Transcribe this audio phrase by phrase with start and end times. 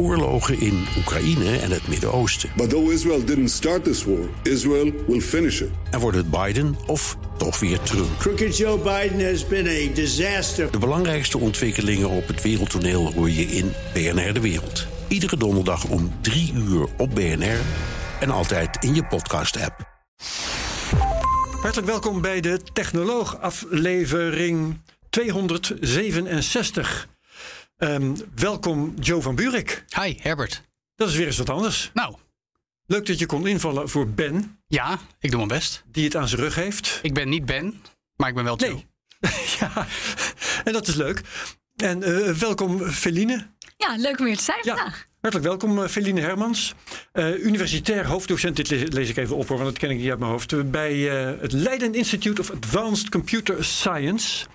[0.00, 2.50] oorlogen in Oekraïne en het Midden-Oosten.
[2.56, 5.68] But though Israel didn't start this war, Israel will finish it.
[5.90, 8.18] En wordt het Biden of toch weer Trump?
[8.18, 10.70] Crooked Joe Biden has been a disaster.
[10.70, 14.86] De belangrijkste ontwikkelingen op het wereldtoneel hoor je in BNR De Wereld.
[15.08, 17.60] Iedere donderdag om 3 uur op BNR
[18.20, 19.88] en altijd in je podcast-app.
[21.60, 24.80] Hartelijk welkom bij de Technoloog aflevering
[25.10, 27.08] 267.
[27.80, 29.84] Ehm, welkom Joe van Buurik.
[30.02, 30.62] Hi, Herbert.
[30.96, 31.90] Dat is weer eens wat anders.
[31.94, 32.14] Nou,
[32.86, 35.82] Leuk dat je kon invallen voor Ben, ja, ik doe mijn best.
[35.86, 36.98] die het aan zijn rug heeft.
[37.02, 37.82] Ik ben niet Ben,
[38.16, 38.70] maar ik ben wel Joe.
[38.70, 38.86] Nee.
[39.60, 39.86] ja,
[40.64, 41.20] en dat is leuk.
[41.76, 43.46] En eh, welkom Feline.
[43.76, 45.06] Ja, leuk om hier te zijn Ja, vandaag.
[45.20, 46.74] hartelijk welkom eh, Feline Hermans.
[47.12, 50.10] Eh, universitair hoofddocent, dit le- lees ik even op hoor, want dat ken ik niet
[50.10, 50.70] uit mijn hoofd.
[50.70, 54.46] Bij eh, het Leiden Institute of Advanced Computer Science.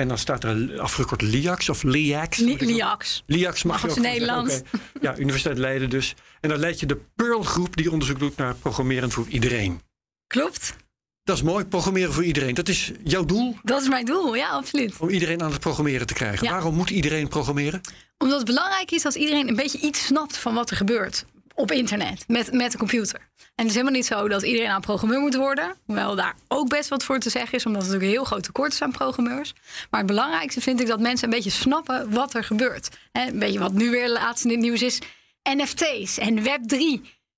[0.00, 2.38] En dan staat er afgekort LIAX of LIAX.
[2.38, 3.22] Li- Liax.
[3.26, 4.60] LIAX mag, Mag je ook gewoon Nederlands.
[5.00, 6.14] Ja, Universiteit Leiden dus.
[6.40, 9.80] En dan leid je de Pearl groep die onderzoek doet naar programmeren voor iedereen.
[10.26, 10.76] Klopt.
[11.24, 12.54] Dat is mooi, programmeren voor iedereen.
[12.54, 14.94] Dat is jouw doel, Dat is mijn doel, ja, absoluut.
[14.98, 16.46] om iedereen aan het programmeren te krijgen.
[16.46, 16.52] Ja.
[16.52, 17.80] Waarom moet iedereen programmeren?
[18.18, 21.24] Omdat het belangrijk is dat iedereen een beetje iets snapt van wat er gebeurt
[21.60, 23.20] op internet met, met de computer.
[23.36, 25.74] En het is helemaal niet zo dat iedereen aan programmeur moet worden.
[25.84, 28.42] Hoewel daar ook best wat voor te zeggen is, omdat er natuurlijk een heel groot
[28.42, 29.54] tekort is aan programmeurs.
[29.90, 32.88] Maar het belangrijkste vind ik dat mensen een beetje snappen wat er gebeurt.
[33.12, 34.98] Hè, een beetje wat nu weer laatst in het nieuws is.
[35.42, 36.76] NFT's en Web3.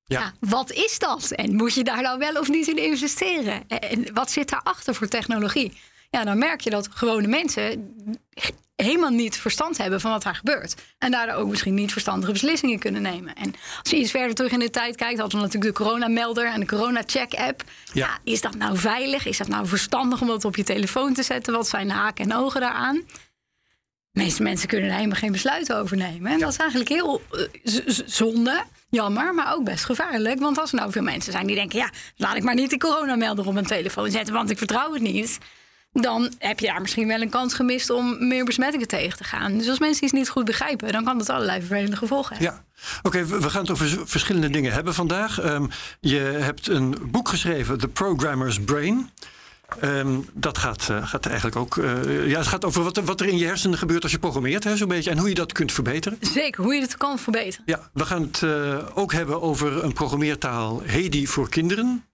[0.05, 0.21] Ja.
[0.21, 0.33] Ja.
[0.41, 1.31] wat is dat?
[1.31, 3.69] En moet je daar nou wel of niet in investeren?
[3.69, 5.73] En wat zit daarachter voor technologie?
[6.13, 7.95] Ja, dan merk je dat gewone mensen
[8.77, 10.75] helemaal niet verstand hebben van wat daar gebeurt.
[10.99, 13.35] En daardoor ook misschien niet verstandige beslissingen kunnen nemen.
[13.35, 16.47] En als je iets verder terug in de tijd kijkt, hadden we natuurlijk de coronamelder
[16.47, 17.63] en de corona-check-app.
[17.93, 18.07] Ja.
[18.07, 18.19] Ja.
[18.25, 19.27] is dat nou veilig?
[19.27, 21.53] Is dat nou verstandig om dat op je telefoon te zetten?
[21.53, 23.03] Wat zijn de haken en ogen daaraan?
[24.11, 26.33] De meeste mensen kunnen er helemaal geen besluiten over nemen.
[26.33, 30.41] En dat is eigenlijk heel eh, zonde, jammer, maar ook best gevaarlijk.
[30.41, 31.79] Want als er nou veel mensen zijn die denken...
[31.79, 34.35] ja, laat ik maar niet de coronamelder op mijn telefoon zetten...
[34.35, 35.39] want ik vertrouw het niet.
[35.93, 39.59] Dan heb je daar misschien wel een kans gemist om meer besmettingen tegen te gaan.
[39.59, 40.93] Dus als mensen iets niet goed begrijpen...
[40.93, 42.55] dan kan dat allerlei vervelende gevolgen hebben.
[42.55, 42.65] Ja,
[43.03, 45.41] oké, we we gaan het over verschillende dingen hebben vandaag.
[45.41, 45.67] Ehm,
[46.01, 49.11] je hebt een boek geschreven, The Programmer's Brain.
[49.81, 51.77] Ehm, dat gaat, eh, gaat eigenlijk ook.
[51.77, 54.19] eh, ja, het gaat over wat, er- wat er in je hersenen gebeurt als je
[54.19, 55.11] programmeert, zo'n beetje.
[55.11, 56.19] En hoe je dat kunt verbeteren.
[56.21, 57.63] Zeker, hoe je het kan verbeteren.
[57.67, 62.05] Ja, we gaan het eh, ook hebben over een programmeertaal Hedi voor kinderen.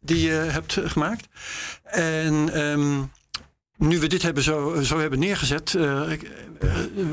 [0.00, 1.26] Die je hebt gemaakt.
[1.84, 3.02] En ehm,
[3.80, 6.22] nu we dit hebben zo, zo hebben neergezet, eh, ik-
[6.60, 6.68] eh,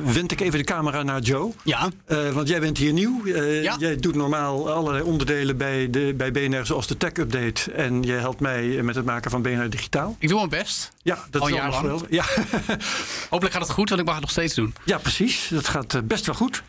[0.06, 1.52] wend ik even de camera naar Joe.
[1.64, 3.22] Ja, Eh, want jij bent hier nieuw.
[3.28, 3.76] Ja.
[3.80, 7.72] Jij doet normaal allerlei onderdelen bij, de, bij BNR, zoals de Tech Update.
[7.72, 10.16] En je helpt mij met het maken van BNR Digitaal.
[10.20, 10.92] ik doe mijn best.
[11.02, 12.06] Ja, dat Al is wel.
[12.10, 12.26] Ja.
[13.30, 14.74] Hopelijk gaat het goed, want ik mag het nog steeds doen.
[14.84, 15.48] ja, precies.
[15.52, 16.64] Dat gaat best wel goed.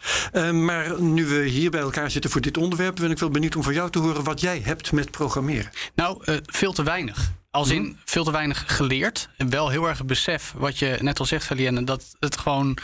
[0.52, 3.62] Maar nu we hier bij elkaar zitten voor dit onderwerp, ben ik wel benieuwd om
[3.62, 5.70] van jou te horen wat jij hebt met programmeren.
[5.94, 7.30] Nou, veel te weinig.
[7.50, 9.28] Als in veel te weinig geleerd.
[9.36, 12.78] En wel heel erg het besef, wat je net al zegt, Felienne, dat het gewoon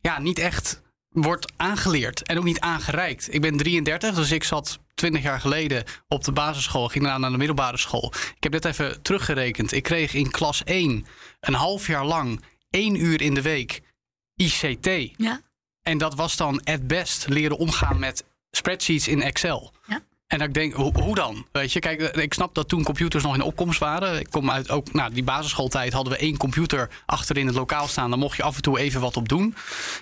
[0.00, 3.34] ja, niet echt wordt aangeleerd en ook niet aangereikt.
[3.34, 7.30] Ik ben 33, dus ik zat 20 jaar geleden op de basisschool, ging daarna naar
[7.30, 8.12] de middelbare school.
[8.36, 9.72] Ik heb net even teruggerekend.
[9.72, 11.06] Ik kreeg in klas 1
[11.40, 13.82] een half jaar lang één uur in de week
[14.34, 15.12] ICT.
[15.16, 15.40] Ja,
[15.82, 19.72] En dat was dan het best leren omgaan met spreadsheets in Excel.
[19.86, 20.02] Ja.
[20.28, 21.46] En dat ik denk, hoe, hoe dan?
[21.52, 24.20] Weet je, kijk, ik snap dat toen computers nog in opkomst waren.
[24.20, 27.88] Ik kom uit ook, nou, die basisschooltijd hadden we één computer achter in het lokaal
[27.88, 28.10] staan.
[28.10, 29.54] Daar mocht je af en toe even wat op doen.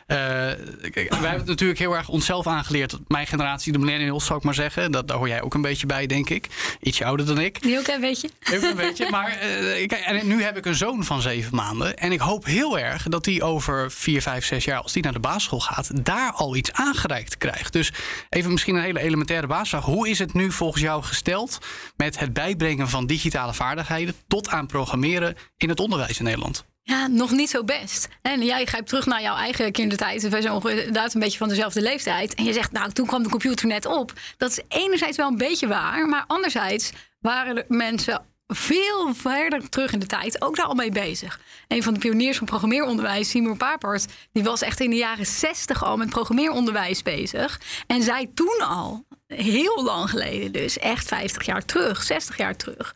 [0.07, 2.99] Eh, kijk, wij hebben het natuurlijk heel erg onszelf aangeleerd.
[3.09, 4.93] Mijn generatie, de millennials, zou ik maar zeggen.
[4.93, 6.47] Dat, daar hoor jij ook een beetje bij, denk ik.
[6.81, 7.59] Ietsje ouder dan ik.
[7.61, 8.31] heel klein beetje.
[8.53, 9.11] Even een beetje.
[9.11, 11.97] Maar eh, en nu heb ik een zoon van zeven maanden.
[11.97, 15.13] En ik hoop heel erg dat die over vier, vijf, zes jaar, als die naar
[15.13, 17.73] de basisschool gaat, daar al iets aangereikt krijgt.
[17.73, 17.93] Dus
[18.31, 19.85] even misschien een hele elementaire basisvraag.
[19.85, 21.59] Hoe is het nu volgens jou gesteld
[21.97, 26.65] met het bijbrengen van digitale vaardigheden tot aan programmeren in het onderwijs in Nederland?
[26.83, 28.09] Ja, nog niet zo best.
[28.23, 30.23] En jij grijpt terug naar jouw eigen kindertijd.
[30.23, 32.35] We zijn ongeveer inderdaad een beetje van dezelfde leeftijd.
[32.35, 34.13] En je zegt, nou, toen kwam de computer net op.
[34.37, 36.09] Dat is enerzijds wel een beetje waar.
[36.09, 40.91] Maar anderzijds waren de mensen veel verder terug in de tijd ook daar al mee
[40.91, 41.41] bezig.
[41.69, 44.07] Een van de pioniers van programmeeronderwijs, Seymour Papert...
[44.33, 47.61] die was echt in de jaren 60 al met programmeeronderwijs bezig.
[47.87, 52.95] En zei toen al, heel lang geleden dus, echt 50 jaar terug, 60 jaar terug...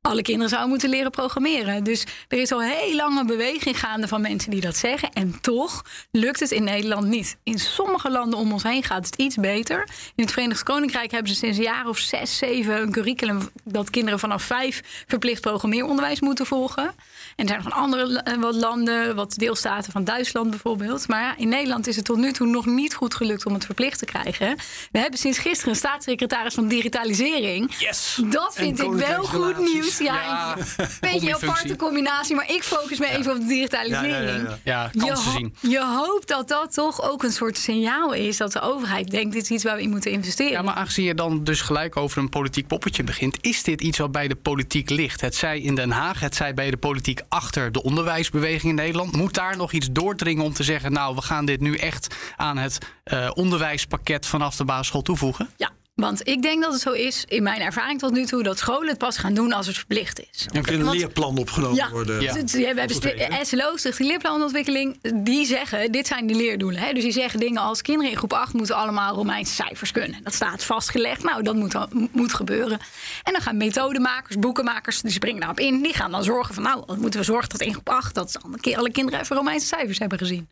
[0.00, 1.84] alle kinderen zouden moeten leren programmeren.
[1.84, 5.12] Dus er is al heel lange beweging gaande van mensen die dat zeggen.
[5.12, 7.36] En toch lukt het in Nederland niet.
[7.42, 9.88] In sommige landen om ons heen gaat het iets beter.
[10.14, 13.90] In het Verenigd Koninkrijk hebben ze sinds een jaar of zes, zeven een curriculum dat
[13.90, 16.94] kinderen vanaf vijf verplicht programmeeronderwijs moeten volgen.
[17.40, 21.08] En er zijn nog andere eh, wat landen, wat deelstaten van Duitsland bijvoorbeeld.
[21.08, 23.64] Maar ja, in Nederland is het tot nu toe nog niet goed gelukt om het
[23.64, 24.56] verplicht te krijgen.
[24.92, 27.74] We hebben sinds gisteren een staatssecretaris van digitalisering.
[27.78, 28.20] Yes!
[28.24, 29.98] Dat vind En ik wel goed nieuws.
[29.98, 34.14] Ja, Ja, een beetje een aparte combinatie, maar ik focus me even op de digitalisering.
[34.14, 34.90] ja, ja, ja.
[34.92, 35.54] Ja, Je, zien.
[35.60, 39.42] je hoopt dat dat toch ook een soort signaal is dat de overheid denkt: dit
[39.42, 40.52] is iets waar we in moeten investeren.
[40.52, 43.98] Ja, maar aangezien je dan dus gelijk over een politiek poppetje begint, is dit iets
[43.98, 45.20] wat bij de politiek ligt?
[45.20, 49.16] Het zij in Den Haag, het zij bij de politiek achter de onderwijsbeweging in Nederland.
[49.16, 52.56] Moet daar nog iets doordringen om te zeggen, nou, we gaan dit nu echt aan
[52.56, 55.50] het eh, onderwijspakket vanaf de basisschool toevoegen?
[55.56, 58.58] Ja, want ik denk dat het zo is, in mijn ervaring tot nu toe, dat
[58.58, 60.46] scholen het pas gaan doen als het verplicht is.
[60.46, 62.20] Er moet in een Want- leerplan opgenomen Ja, worden.
[62.20, 62.32] Ja.
[62.32, 63.46] Dus we hebben Goed even.
[63.46, 66.80] SLO's, de leerplanontwikkeling, die zeggen, dit zijn de leerdoelen.
[66.80, 66.92] Hè?
[66.92, 70.20] Dus die zeggen dingen als kinderen in groep 8 moeten allemaal Romeinse cijfers kunnen.
[70.22, 72.78] Dat staat vastgelegd, nou dat moet, dan- moet gebeuren.
[73.22, 75.82] En dan gaan methodemakers, boekenmakers, die springen daarop in.
[75.82, 78.38] Die gaan dan zorgen van, nou, dan moeten we zorgen dat in groep 8, dat
[78.76, 80.48] alle kinderen even Romeinse cijfers hebben gezien.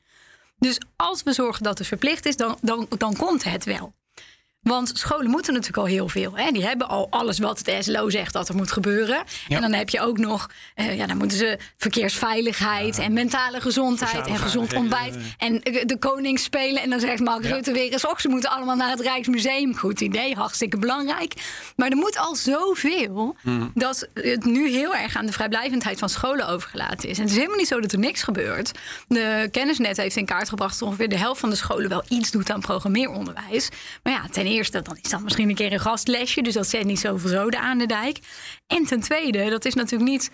[0.59, 3.93] Dus als we zorgen dat het verplicht is, dan, dan, dan komt het wel.
[4.69, 6.37] Want scholen moeten natuurlijk al heel veel.
[6.37, 6.51] Hè?
[6.51, 9.23] Die hebben al alles wat het SLO zegt dat er moet gebeuren.
[9.49, 9.57] Ja.
[9.57, 14.27] En dan heb je ook nog, eh, ja, dan moeten ze verkeersveiligheid en mentale gezondheid
[14.27, 15.17] en gezond ontbijt.
[15.39, 16.83] En eh, de koning spelen.
[16.83, 17.55] En dan zegt Mark Ja.
[17.55, 19.77] Rutte weer eens, och, ze moeten allemaal naar het Rijksmuseum.
[19.77, 21.35] Goed idee, hartstikke belangrijk.
[21.77, 23.71] Maar er moet al zoveel Hmm.
[23.75, 27.17] dat het nu heel erg aan de vrijblijvendheid van scholen overgelaten is.
[27.17, 28.73] En het is helemaal niet zo dat er niks gebeurt.
[29.09, 32.31] De kennisnet heeft in kaart gebracht dat ongeveer de helft van de scholen wel iets
[32.31, 33.69] doet aan programmeeronderwijs.
[34.03, 36.43] Maar ja, ten eerste, dan is dat misschien een keer een gastlesje.
[36.43, 38.19] Dus dat zet niet zoveel zoden aan de dijk.
[38.67, 40.31] En ten tweede, dat is natuurlijk niet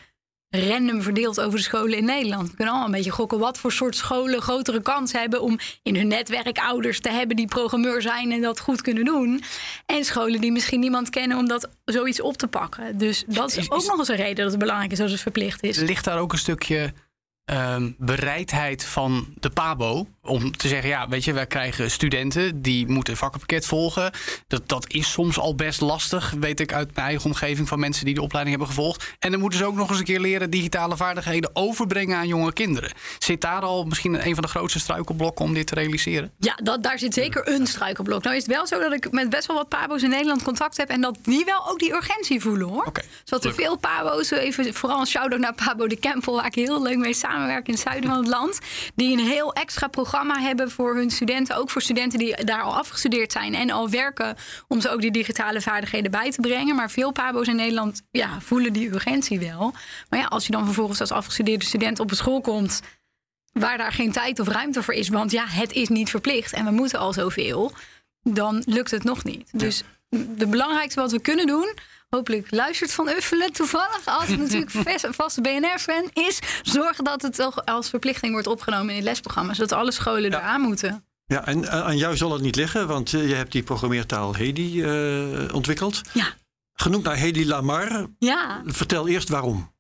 [0.49, 2.43] random verdeeld over de scholen in Nederland.
[2.51, 5.97] We kunnen allemaal een beetje gokken wat voor soort scholen grotere kans hebben om in
[5.97, 9.43] hun netwerk ouders te hebben die programmeur zijn en dat goed kunnen doen.
[9.87, 12.99] En scholen die misschien niemand kennen om dat zoiets op te pakken.
[12.99, 15.11] Dus dat is, Is- ook is- nog eens een reden dat het belangrijk is als
[15.13, 15.77] het verplicht is.
[15.79, 16.93] Ligt daar ook een stukje
[17.45, 22.87] ehm, bereidheid van de PABO om te zeggen, ja, weet je, wij krijgen studenten die
[22.89, 24.11] moeten een vakkenpakket volgen.
[24.47, 28.05] Dat, dat is soms al best lastig, weet ik uit mijn eigen omgeving van mensen
[28.05, 29.15] die de opleiding hebben gevolgd.
[29.19, 32.53] En dan moeten ze ook nog eens een keer leren digitale vaardigheden overbrengen aan jonge
[32.53, 32.93] kinderen.
[33.19, 36.33] Zit daar al misschien een van de grootste struikelblokken om dit te realiseren?
[36.39, 38.23] Ja, dat, daar zit zeker een struikelblok.
[38.23, 40.77] Nou is het wel zo dat ik met best wel wat pabo's in Nederland contact
[40.77, 40.89] heb...
[40.89, 42.85] en dat die wel ook die urgentie voelen, hoor.
[42.85, 43.65] Oké, Zodat er gelukkig.
[43.65, 46.35] veel pabo's, even vooral een shout-out naar Pabo de Kempel...
[46.35, 48.59] waar ik heel leuk mee samenwerk in het zuiden van het land...
[48.95, 51.57] die een heel extra programma hebben voor hun studenten.
[51.57, 54.37] Ook voor studenten die daar al afgestudeerd zijn en al werken...
[54.69, 56.77] om ze ook die digitale vaardigheden bij te brengen.
[56.77, 59.75] Maar veel pabo's in Nederland ja, voelen die urgentie wel.
[60.09, 62.81] Maar ja, als je dan vervolgens als afgestudeerde student op een school komt
[63.53, 66.65] waar daar geen tijd of ruimte voor is, want ja, het is niet verplicht en
[66.65, 67.73] we moeten al zoveel,
[68.23, 69.49] dan lukt het nog niet.
[69.53, 69.83] Dus
[70.37, 71.75] de belangrijkste wat we kunnen doen,
[72.09, 77.65] hopelijk luistert Van Uffelen toevallig, als natuurlijk vast- vaste BNR-fan is, zorgen dat het toch
[77.65, 80.39] als verplichting wordt opgenomen in het lesprogramma, zodat alle scholen Ja.
[80.39, 81.05] eraan moeten.
[81.27, 84.35] Ja, en eh, aan jou zal het niet liggen, want eh, je hebt die programmeertaal
[84.35, 86.01] Hedi eh, ontwikkeld.
[86.13, 86.27] Ja,
[86.77, 88.07] Genoemd naar Hedi Lamar.
[88.19, 88.63] ja.
[88.67, 89.74] Vertel eerst waarom.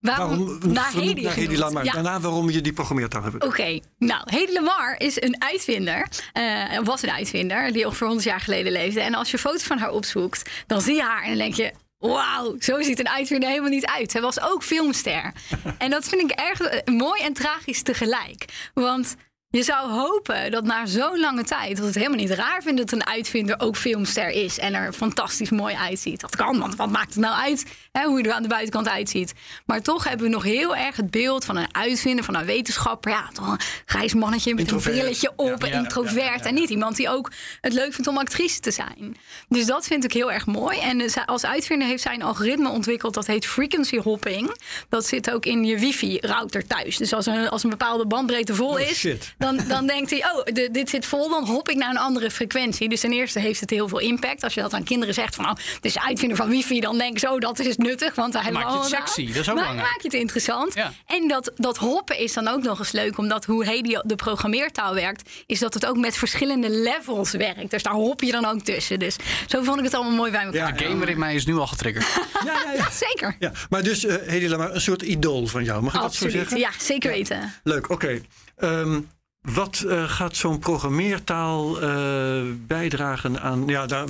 [0.00, 1.58] Waarom, naar Hedi naar genoemd?
[1.58, 1.84] Lamar.
[1.84, 1.92] Ja.
[1.92, 3.44] Daarna waarom je die programmeertaal hebt.
[3.44, 6.08] Oké, nou, Hedy Lamar is een uitvinder.
[6.32, 9.00] eh, was een uitvinder die ongeveer 100 jaar geleden leefde.
[9.00, 11.72] En als je foto's van haar opzoekt, dan zie je haar en dan denk je...
[11.98, 14.10] Wauw, zo ziet een uitvinder helemaal niet uit.
[14.10, 15.32] Zij was ook filmster.
[15.78, 18.70] en dat vind ik erg eh, mooi en tragisch tegelijk.
[18.74, 19.16] Want
[19.50, 21.76] je zou hopen dat na zo'n lange tijd...
[21.76, 24.58] dat het helemaal niet raar vindt dat een uitvinder ook filmster is...
[24.58, 26.20] en er fantastisch mooi uitziet.
[26.20, 27.64] Dat kan, want wat maakt het nou uit
[27.98, 29.32] hè, hoe je er aan de buitenkant uitziet?
[29.66, 33.10] Maar toch hebben we nog heel erg het beeld van een uitvinder, van een wetenschapper.
[33.12, 34.94] Ja, toch een grijs mannetje met Introvert.
[34.94, 36.46] een brilletje op, Ja, introvert.
[36.46, 39.16] En niet iemand die ook het leuk vindt om actrice te zijn.
[39.48, 40.78] Dus dat vind ik heel erg mooi.
[40.78, 44.56] En eh, als uitvinder heeft zij een algoritme ontwikkeld dat heet frequency hopping.
[44.88, 46.96] Dat zit ook in je wifi-router thuis.
[46.96, 49.34] Dus als een, als een bepaalde bandbreedte vol Oh, is, shit.
[49.38, 52.30] dan, dan denkt hij, oh, de- dit zit vol, dan hop ik naar een andere
[52.30, 52.88] frequentie.
[52.88, 54.42] Dus ten eerste heeft het heel veel impact.
[54.42, 57.12] Als je dat aan kinderen zegt van, oh, het is uitvinder van wifi, dan denk
[57.12, 58.14] ik zo, dat is nuttig.
[58.14, 59.88] Want daar hebben we Maak je het sexy, dat is ook Maar belangrijk.
[59.90, 60.74] maak je het interessant.
[60.74, 60.92] Ja.
[61.06, 64.94] En dat, dat hoppen is dan ook nog eens leuk, omdat hoe Hedy de programmeertaal
[64.94, 67.70] werkt, is dat het ook met verschillende levels werkt.
[67.70, 68.98] Dus daar hop je dan ook tussen.
[68.98, 69.16] Dus
[69.46, 70.76] zo vond ik het allemaal mooi bij elkaar.
[70.76, 72.06] De gamer in mij is nu al getriggerd.
[72.44, 72.90] Ja, ja, ja.
[72.90, 73.36] Zeker.
[73.38, 73.52] ja.
[73.70, 75.82] Maar dus uh, Hedy Lamar, een soort idool van jou.
[75.82, 76.48] Mag ik dat zo Absoluut.
[76.48, 76.58] zeggen?
[76.58, 77.52] Ja, zeker weten.
[77.62, 78.20] Leuk, oké.
[78.56, 79.00] Ehm,
[79.42, 83.66] wat eh, gaat zo'n programmeertaal eh, bijdragen aan...
[83.66, 84.06] Ja, daar,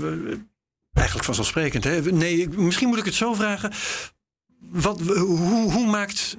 [0.98, 1.84] eigenlijk vanzelfsprekend.
[1.84, 2.00] Hè?
[2.00, 3.72] Nee, misschien moet ik het zo vragen.
[4.58, 6.36] wat, hoe, hoe maakt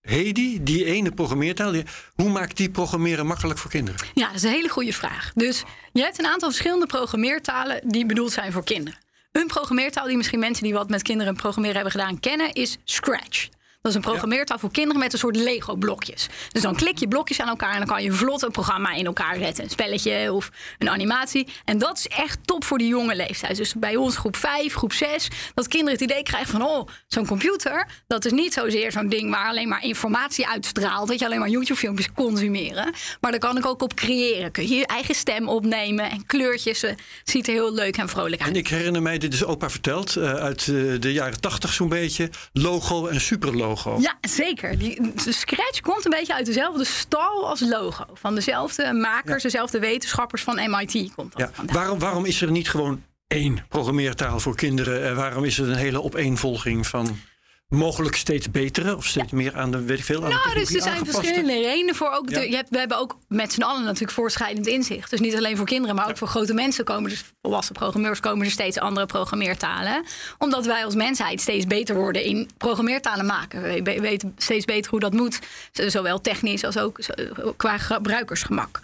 [0.00, 1.74] Hedy, die ene programmeertaal,
[2.14, 4.00] hoe maakt die programmeren makkelijk voor kinderen?
[4.14, 5.32] Ja, dat is een hele goede vraag.
[5.34, 5.62] Dus
[5.92, 8.98] je hebt een aantal verschillende programmeertalen die bedoeld zijn voor kinderen.
[9.32, 13.48] Een programmeertaal die misschien mensen die wat met kinderen programmeren hebben gedaan kennen, is Scratch.
[13.88, 16.26] Dat is een programmeertaal voor kinderen met een soort Lego-blokjes.
[16.52, 19.06] Dus dan klik je blokjes aan elkaar en dan kan je vlot een programma in
[19.06, 19.64] elkaar zetten.
[19.64, 21.46] Een spelletje of een animatie.
[21.64, 23.56] En dat is echt top voor die jonge leeftijd.
[23.56, 26.62] Dus bij ons groep 5, groep 6, dat kinderen het idee krijgen van...
[26.62, 31.08] oh, zo'n computer, dat is niet zozeer zo'n ding waar alleen maar informatie uitstraalt.
[31.08, 32.94] Dat je alleen maar YouTube-filmpjes consumeren.
[33.20, 34.50] Maar daar kan ik ook op creëren.
[34.50, 36.82] Kun je je eigen stem opnemen en kleurtjes.
[36.82, 38.50] eh, ziet er heel leuk en vrolijk uit.
[38.50, 41.88] En ik herinner mij, dit is opa verteld, eh, uit eh, de jaren tachtig zo'n
[41.88, 43.76] beetje, logo en superlogo.
[43.98, 44.78] Ja, zeker.
[44.78, 48.04] Die, de Scratch komt een beetje uit dezelfde stal als logo.
[48.14, 51.50] Van dezelfde makers, dezelfde wetenschappers van MIT komt dat Ja.
[51.52, 51.76] vandaan.
[51.76, 55.04] Waarom, waarom is er niet gewoon één programmeertaal voor kinderen?
[55.08, 57.18] En waarom is het een hele opeenvolging van
[57.68, 60.80] mogelijk steeds betere of steeds meer aan de, weet ik veel, aan Nou, dus er
[60.82, 61.20] zijn aangepaste?
[61.20, 62.10] verschillende redenen voor.
[62.10, 65.10] Ook de- je hebt, we hebben ook met z'n allen natuurlijk voortschrijdend inzicht.
[65.10, 68.44] Dus niet alleen voor kinderen, maar ook voor grote mensen komen er, volwassen programmeurs, komen
[68.46, 70.04] er steeds andere programmeertalen.
[70.38, 73.62] Omdat wij als mensheid steeds beter worden in programmeertalen maken.
[73.62, 75.38] We we weten steeds beter hoe dat moet.
[75.72, 76.98] Zowel technisch als ook
[77.56, 78.80] qua gebruikersgemak.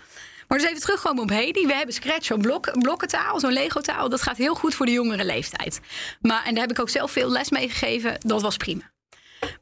[0.54, 1.66] Maar dus even terugkomen op Hedy.
[1.66, 4.08] We hebben Scratch, zo'n blok, blokkentaal, zo'n Lego-taal.
[4.08, 5.80] Dat gaat heel goed voor de jongere leeftijd.
[6.20, 8.16] Maar, en daar heb ik ook zelf veel les mee gegeven.
[8.18, 8.92] Dat was prima.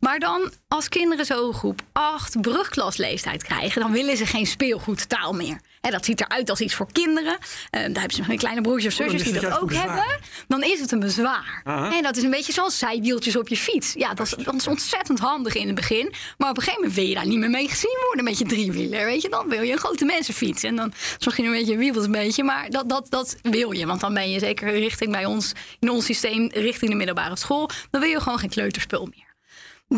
[0.00, 5.61] Maar dan, als kinderen zo groep 8 brugklasleeftijd krijgen, dan willen ze geen speelgoedtaal meer.
[5.82, 7.32] Hè, dat ziet eruit als iets voor kinderen.
[7.70, 10.04] Eh, daar hebben ze nog een kleine broertjes of Oh, zusjes die dat ook hebben.
[10.48, 11.62] Dan is het een bezwaar.
[11.64, 13.92] En dat is een beetje zoals zijwieltjes op je fiets.
[13.92, 16.14] Ja, dat is, dat is ontzettend handig in het begin.
[16.38, 18.44] Maar op een gegeven moment wil je daar niet meer mee gezien worden met je
[18.44, 19.04] driewieler.
[19.04, 20.62] Weet je, dan wil je een grote mensenfiets.
[20.62, 22.44] En dan is misschien een beetje wiebelt een beetje.
[22.44, 23.86] Maar dat, dat, dat wil je.
[23.86, 27.70] Want dan ben je zeker richting bij ons, in ons systeem, richting de middelbare school.
[27.90, 29.31] Dan wil je gewoon geen kleuterspul meer.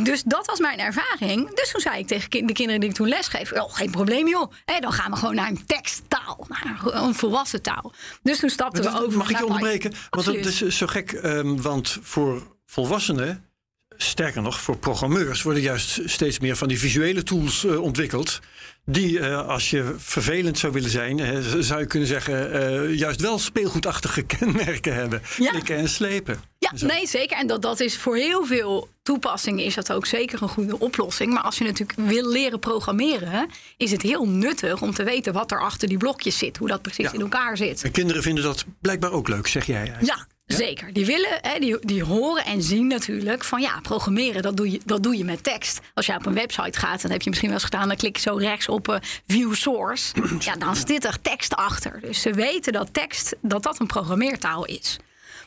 [0.02, 1.54] Dus dat was mijn ervaring.
[1.54, 3.52] Dus toen zei ik tegen de kinderen die ik toen lesgeef...
[3.52, 6.46] Oh, geen probleem joh, dan gaan we gewoon naar een teksttaal.
[6.48, 7.92] Naar een volwassen taal.
[8.22, 9.92] Dus toen stapten we Dat- over Mag ik je onderbreken?
[10.10, 13.48] Want dat is zo gek, ehm, want voor volwassenen,
[13.96, 18.40] sterker nog, voor programmeurs worden juist steeds meer van die visuele tools eh, ontwikkeld.
[18.86, 23.38] Die, eh, als je vervelend zou willen zijn, zou je kunnen zeggen, eh, juist wel
[23.38, 25.22] speelgoedachtige kenmerken hebben.
[25.38, 25.50] Ja.
[25.50, 26.40] Klikken en slepen.
[26.58, 27.36] Ja, En nee, zeker.
[27.36, 31.32] En dat, dat is voor heel veel toepassingen is dat ook zeker een goede oplossing.
[31.32, 35.50] Maar als je natuurlijk wil leren programmeren, is het heel nuttig om te weten wat
[35.50, 36.56] er achter die blokjes zit.
[36.56, 37.12] Hoe dat precies Ja.
[37.12, 37.82] in elkaar zit.
[37.84, 39.76] En kinderen vinden dat blijkbaar ook leuk, zeg jij.
[39.76, 40.06] eigenlijk.
[40.06, 40.92] Ja, zeker.
[40.92, 44.80] Die willen, hè, die, die horen en zien natuurlijk van ja, programmeren, dat doe, je,
[44.84, 45.80] dat doe je met tekst.
[45.94, 48.16] Als je op een website gaat, dan heb je misschien wel eens gedaan, dan klik
[48.16, 48.96] je zo rechts op eh,
[49.26, 50.14] view source.
[50.38, 52.00] Ja, dan zit er tekst achter.
[52.00, 54.98] Dus ze weten dat tekst, dat dat een programmeertaal is.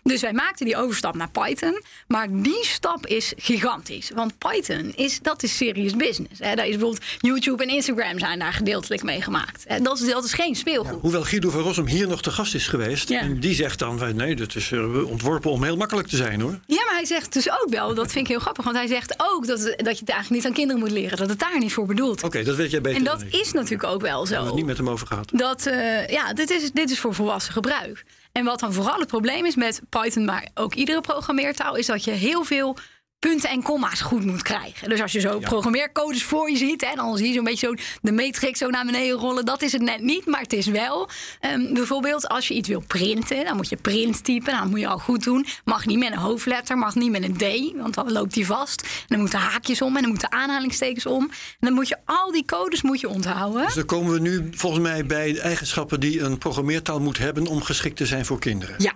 [0.08, 1.82] Dus wij maakten die overstap naar Python.
[2.08, 4.12] Maar die stap is gigantisch.
[4.16, 6.40] Want Python is, dat is serious business.
[6.40, 6.56] Hè.
[6.56, 9.64] Daar is bijvoorbeeld YouTube en Instagram zijn daar gedeeltelijk mee gemaakt.
[9.68, 9.80] Hè.
[9.82, 11.02] Dat, is, dat is geen speelgoed.
[11.02, 13.10] Hoewel Guido van Rossum hier nog te gast is geweest.
[13.10, 13.20] Ja.
[13.20, 16.60] En die zegt dan, nee, dat is eh, ontworpen om heel makkelijk te zijn hoor.
[16.66, 19.14] Ja, maar hij zegt dus ook wel, dat vind ik heel grappig, want hij zegt
[19.18, 21.74] ook dat, dat je het eigenlijk niet aan kinderen moet leren, dat het daar niet
[21.74, 22.24] voor bedoeld.
[22.24, 24.56] Oké, dat weet jij beter en dat is natuurlijk ook wel We hebben het zo.
[24.56, 25.30] niet met hem over gehad.
[25.34, 28.06] Dat, eh, ja, dit is, dit is voor volwassen gebruik.
[28.38, 32.04] En wat dan vooral het probleem is met Python, maar ook iedere programmeertaal, is dat
[32.04, 32.78] je heel veel
[33.20, 34.90] punten en komma's goed moet krijgen.
[34.90, 37.74] Dus als je zo programmeercodes voor je ziet, hè, dan zie je zo'n beetje zo
[38.02, 39.46] de matrix zo naar beneden rollen.
[39.46, 41.10] Dat is het net niet, maar het is wel.
[41.40, 44.52] ehm, bijvoorbeeld als je iets wil printen, dan moet je print typen.
[44.52, 45.46] Nou, dat moet je al goed doen.
[45.66, 48.82] Mag niet met een hoofdletter, mag niet met een D, want dan loopt die vast.
[48.82, 51.24] En dan moeten haakjes om en dan moeten aanhalingstekens om.
[51.24, 53.66] En dan moet je al die codes moet je onthouden.
[53.66, 57.48] Dus dan komen we nu volgens mij bij de eigenschappen die een programmeertaal moet hebben
[57.48, 58.76] om geschikt te zijn voor kinderen.
[58.78, 58.94] Ja.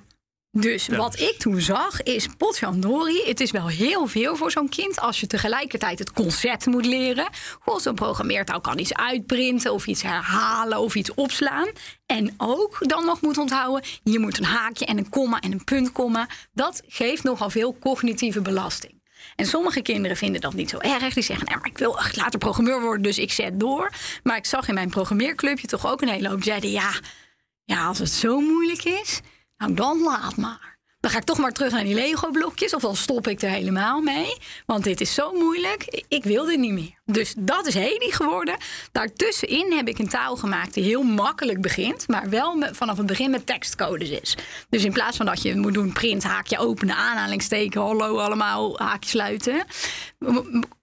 [0.54, 5.00] Dus wat ik toen zag is, potjandori, het is wel heel veel voor zo'n kind...
[5.00, 7.28] als je tegelijkertijd het concept moet leren.
[7.60, 11.68] Goh, zo'n programmeertaal kan iets uitprinten of iets herhalen of iets opslaan.
[12.06, 15.64] En ook dan nog moet onthouden, hier moet een haakje en een komma en een
[15.64, 16.28] puntkomma.
[16.54, 19.02] Dat geeft nogal veel cognitieve belasting.
[19.36, 21.14] En sommige kinderen vinden dat niet zo erg.
[21.14, 23.92] Die zeggen, nou, maar ik wil echt later programmeur worden, dus ik zet door.
[24.24, 26.72] Maar ik zag in mijn programmeerclubje toch ook een hele hoop die zeiden...
[26.72, 26.92] ja,
[27.64, 29.22] ja, als het zo moeilijk is,
[29.62, 30.71] nou dan laat maar.
[31.02, 32.74] Dan ga ik toch maar terug naar die Lego-blokjes.
[32.74, 34.36] Of dan stop ik er helemaal mee.
[34.66, 36.04] Want dit is zo moeilijk.
[36.08, 36.92] Ik wil dit niet meer.
[37.06, 38.58] Dus dat is Hedy geworden.
[38.92, 42.08] Daartussenin heb ik een taal gemaakt die heel makkelijk begint.
[42.08, 44.36] Maar wel vanaf het begin met tekstcodes is.
[44.70, 49.10] Dus in plaats van dat je moet doen print, haakje openen, aanhalingsteken, hallo allemaal, haakje
[49.10, 49.66] sluiten.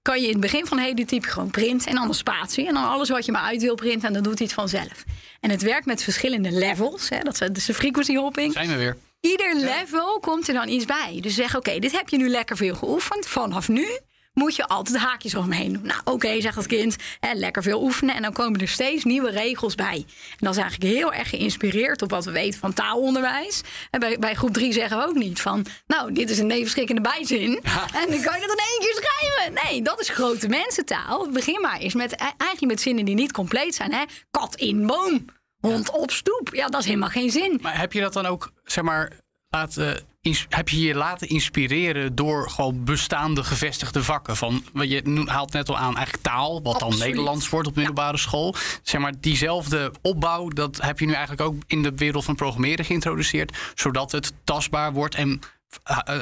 [0.02, 2.66] Kan je in het begin van Hedy type gewoon print en dan een spatie.
[2.66, 5.04] En dan alles wat je maar uit wil printen en dan doet hij het vanzelf.
[5.40, 7.08] En het werkt met verschillende levels.
[7.08, 7.18] Hè.
[7.18, 8.52] Dat is de frequency hopping.
[8.52, 8.96] Zijn we weer.
[9.20, 11.18] Ieder level komt er dan iets bij.
[11.20, 13.26] Dus zeg, oké, dit heb je nu lekker veel geoefend.
[13.26, 13.98] Vanaf nu
[14.38, 15.86] moet je altijd haakjes omheen doen.
[15.86, 18.14] Nou, oké, zegt het kind, hè, lekker veel oefenen.
[18.14, 20.04] En dan komen er steeds nieuwe regels bij.
[20.30, 23.62] En dat is eigenlijk heel erg geïnspireerd op wat we weten van taalonderwijs.
[23.90, 25.66] En bij, bij groep 3 zeggen we ook niet van...
[25.86, 27.60] nou, dit is een nevenschrikkende bijzin.
[27.94, 29.64] En dan kan je dat in één keer schrijven.
[29.64, 31.28] Nee, dat is grote mensentaal.
[31.30, 33.92] Begin maar eens met, eigenlijk met zinnen die niet compleet zijn.
[33.92, 34.04] Hè?
[34.30, 35.24] Kat in boom.
[35.68, 36.48] Hond op stoep.
[36.52, 37.58] Ja, dat is helemaal geen zin.
[37.62, 39.12] Maar heb je dat dan ook, zeg maar,
[39.50, 40.06] laten,
[40.48, 44.36] heb je je laten inspireren door gewoon bestaande gevestigde vakken?
[44.36, 46.98] Van, wat je haalt net al aan, eigenlijk taal, wat dan.
[46.98, 48.54] Nederlands wordt op middelbare school.
[48.82, 52.84] Zeg maar, diezelfde opbouw, dat heb je nu eigenlijk ook in de wereld van programmeren
[52.84, 55.40] geïntroduceerd, zodat het tastbaar wordt en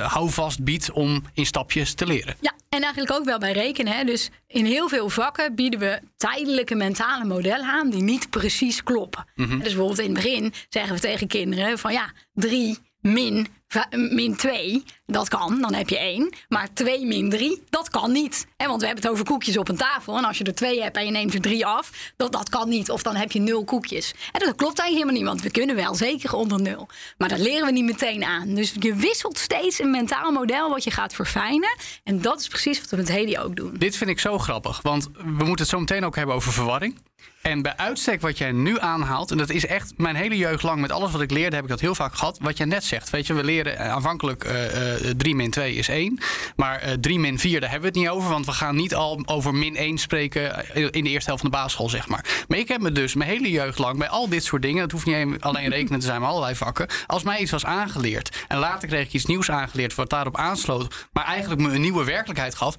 [0.06, 2.36] houvast biedt om in stapjes te leren.
[2.40, 3.92] Ja, en eigenlijk ook wel bij rekenen.
[3.92, 4.04] Hè.
[4.04, 9.26] Dus in heel veel vakken bieden we tijdelijke mentale modellen aan die niet precies kloppen.
[9.34, 13.46] Dus bijvoorbeeld in het begin zeggen we tegen kinderen van ja, 3 min,
[13.90, 16.32] min 2, dat kan, dan heb je 1.
[16.48, 18.46] Maar 2 min 3, dat kan niet.
[18.56, 20.16] Hè, want we hebben het over koekjes op een tafel.
[20.16, 22.68] En als je er 2 hebt en je neemt er 3 af, dat, dat kan
[22.68, 22.90] niet.
[22.90, 24.14] Of dan heb je 0 koekjes.
[24.32, 26.88] En dat klopt eigenlijk helemaal niet, want we kunnen wel zeker onder 0.
[27.18, 28.54] Maar dat leren we niet meteen aan.
[28.54, 31.76] Dus je wisselt steeds een mentaal model wat je gaat verfijnen.
[32.04, 33.74] En dat is precies wat we met Hedy ook doen.
[33.78, 36.98] Dit vind ik zo grappig, want we moeten het zo meteen ook hebben over verwarring.
[37.46, 40.80] En bij uitstek wat jij nu aanhaalt, en dat is echt mijn hele jeugd lang
[40.80, 42.38] met alles wat ik leerde, heb ik dat heel vaak gehad.
[42.40, 45.74] Wat jij net zegt, weet je, we leren eh, aanvankelijk eh, eh, 3 min 2
[45.74, 46.20] is 1.
[46.56, 48.94] Maar eh 3 min 4, daar hebben we het niet over, want we gaan niet
[48.94, 52.44] al over min 1 spreken eh, in de eerste helft van de basisschool, zeg maar.
[52.48, 54.92] Maar ik heb me dus mijn hele jeugd lang bij al dit soort dingen, het
[54.92, 58.44] hoeft niet alleen rekenen te zijn, maar allerlei vakken, als mij iets was aangeleerd.
[58.48, 62.04] En later kreeg ik iets nieuws aangeleerd wat daarop aansloot, maar eigenlijk me een nieuwe
[62.04, 62.76] werkelijkheid gaf.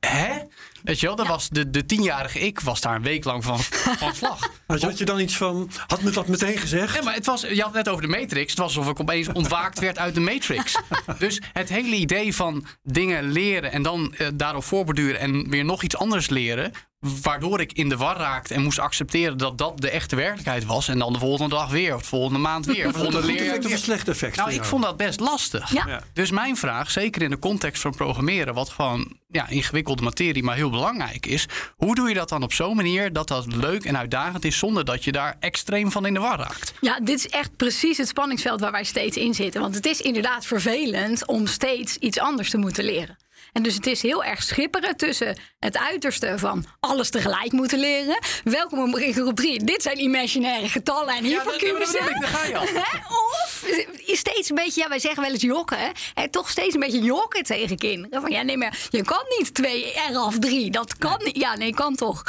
[0.00, 0.34] Hè?
[0.82, 3.60] Weet je wel, dat was de, de tienjarige ik was daar een week lang van,
[3.60, 4.50] van slag.
[4.66, 6.94] Had je, had je dan iets van, had me dat meteen gezegd?
[6.94, 8.50] Ja, maar het was, je had het net over de Matrix.
[8.50, 10.76] Het was alsof ik opeens ontwaakt werd uit de Matrix.
[11.18, 15.82] Dus het hele idee van dingen leren en dan eh, daarop voorborduren en weer nog
[15.82, 16.72] iets anders leren.
[17.22, 20.88] Waardoor ik in de war raakte en moest accepteren dat dat de echte werkelijkheid was.
[20.88, 22.82] En dan de volgende dag weer, of de volgende maand weer.
[22.82, 23.78] Vond Volgende het een goed leerjaar effect of weer.
[23.78, 24.36] een slecht effect?
[24.36, 25.72] Nou, ik vond dat best lastig.
[25.72, 25.84] Ja.
[25.86, 26.02] Ja.
[26.12, 30.56] Dus mijn vraag, zeker in de context van programmeren, wat gewoon ja, ingewikkelde materie, maar
[30.56, 31.46] heel belangrijk is.
[31.76, 34.84] Hoe doe je dat dan op zo'n manier dat dat leuk en uitdagend is, zonder
[34.84, 36.74] dat je daar extreem van in de war raakt?
[36.80, 39.60] Ja, dit is echt precies het spanningsveld waar wij steeds in zitten.
[39.60, 43.16] Want het is inderdaad vervelend om steeds iets anders te moeten leren.
[43.56, 48.18] En dus het is heel erg schipperen tussen het uiterste van alles tegelijk moeten leren.
[48.44, 49.64] Welkom in groep 3.
[49.64, 52.04] Dit zijn imaginaire getallen en Ja, dat- dat hypercubussen.
[52.04, 52.66] je al.
[52.82, 52.98] Hè?
[53.08, 53.64] Of
[54.06, 55.78] steeds een beetje, ja, wij zeggen wel eens jokken.
[55.78, 55.88] Hè?
[56.14, 58.20] Hè, toch steeds een beetje jokken tegen kinderen.
[58.20, 60.70] Van ja, nee, maar je kan niet 2 R of 3.
[60.70, 61.36] Dat kan niet.
[61.36, 62.22] Ja, nee, kan toch.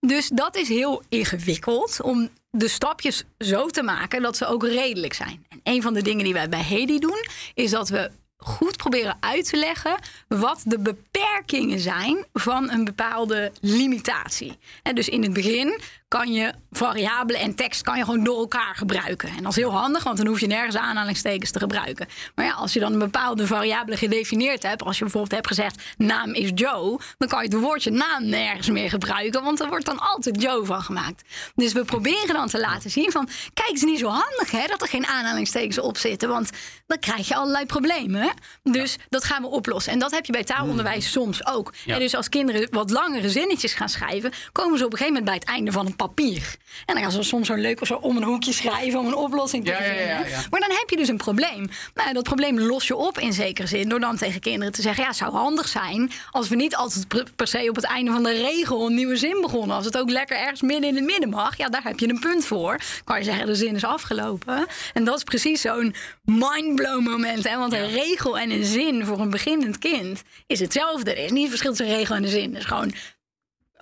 [0.00, 5.14] Dus dat is heel ingewikkeld om de stapjes zo te maken dat ze ook redelijk
[5.14, 5.46] zijn.
[5.48, 9.16] En een van de dingen die wij bij Hedy doen, is dat we goed proberen
[9.20, 9.98] uit te leggen
[10.28, 14.58] wat de beperkingen zijn van een bepaalde limitatie.
[14.82, 18.74] En dus in het begin kan je variabelen en tekst kan je gewoon door elkaar
[18.74, 19.28] gebruiken.
[19.28, 22.08] En dat is heel handig, want dan hoef je nergens aanhalingstekens te gebruiken.
[22.34, 25.82] Maar ja, als je dan een bepaalde variabele gedefinieerd hebt, als je bijvoorbeeld hebt gezegd
[25.96, 29.84] naam is Joe, dan kan je het woordje naam nergens meer gebruiken, want er wordt
[29.84, 31.22] dan altijd Joe van gemaakt.
[31.54, 34.66] Dus we proberen dan te laten zien van, kijk, het is niet zo handig hè,
[34.66, 36.50] dat er geen aanhalingstekens op zitten, want
[36.86, 38.20] dan krijg je allerlei problemen.
[38.22, 38.30] Hè?
[38.62, 39.92] Dus dat gaan we oplossen.
[39.92, 41.74] En dat heb je bij taalonderwijs soms ook.
[41.84, 41.94] Ja.
[41.94, 45.24] En dus als kinderen wat langere zinnetjes gaan schrijven, komen ze op een gegeven moment
[45.24, 46.56] bij het einde van het papier.
[46.86, 49.14] En dan gaan ze soms zo leuk of zo om een hoekje schrijven om een
[49.14, 50.20] oplossing te ja, ja, ja.
[50.50, 51.68] Maar dan heb je dus een probleem.
[51.94, 55.02] Nou, dat probleem los je op in zekere zin door dan tegen kinderen te zeggen:
[55.02, 58.22] ja, het zou handig zijn als we niet altijd per- se op het einde van
[58.22, 59.76] de regel een nieuwe zin begonnen.
[59.76, 62.20] Als het ook lekker ergens midden in het midden mag, ja, daar heb je een
[62.20, 62.80] punt voor.
[63.04, 64.66] Kan je zeggen: de zin is afgelopen.
[64.94, 67.48] En dat is precies zo'n mindblow moment.
[67.48, 67.56] Hè?
[67.56, 71.14] Want een regel en een zin voor een beginnend kind is hetzelfde.
[71.14, 72.50] Er is niet verschil tussen regel en een zin.
[72.50, 72.92] Het is gewoon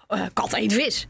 [0.08, 1.06] eh, kat eet vis.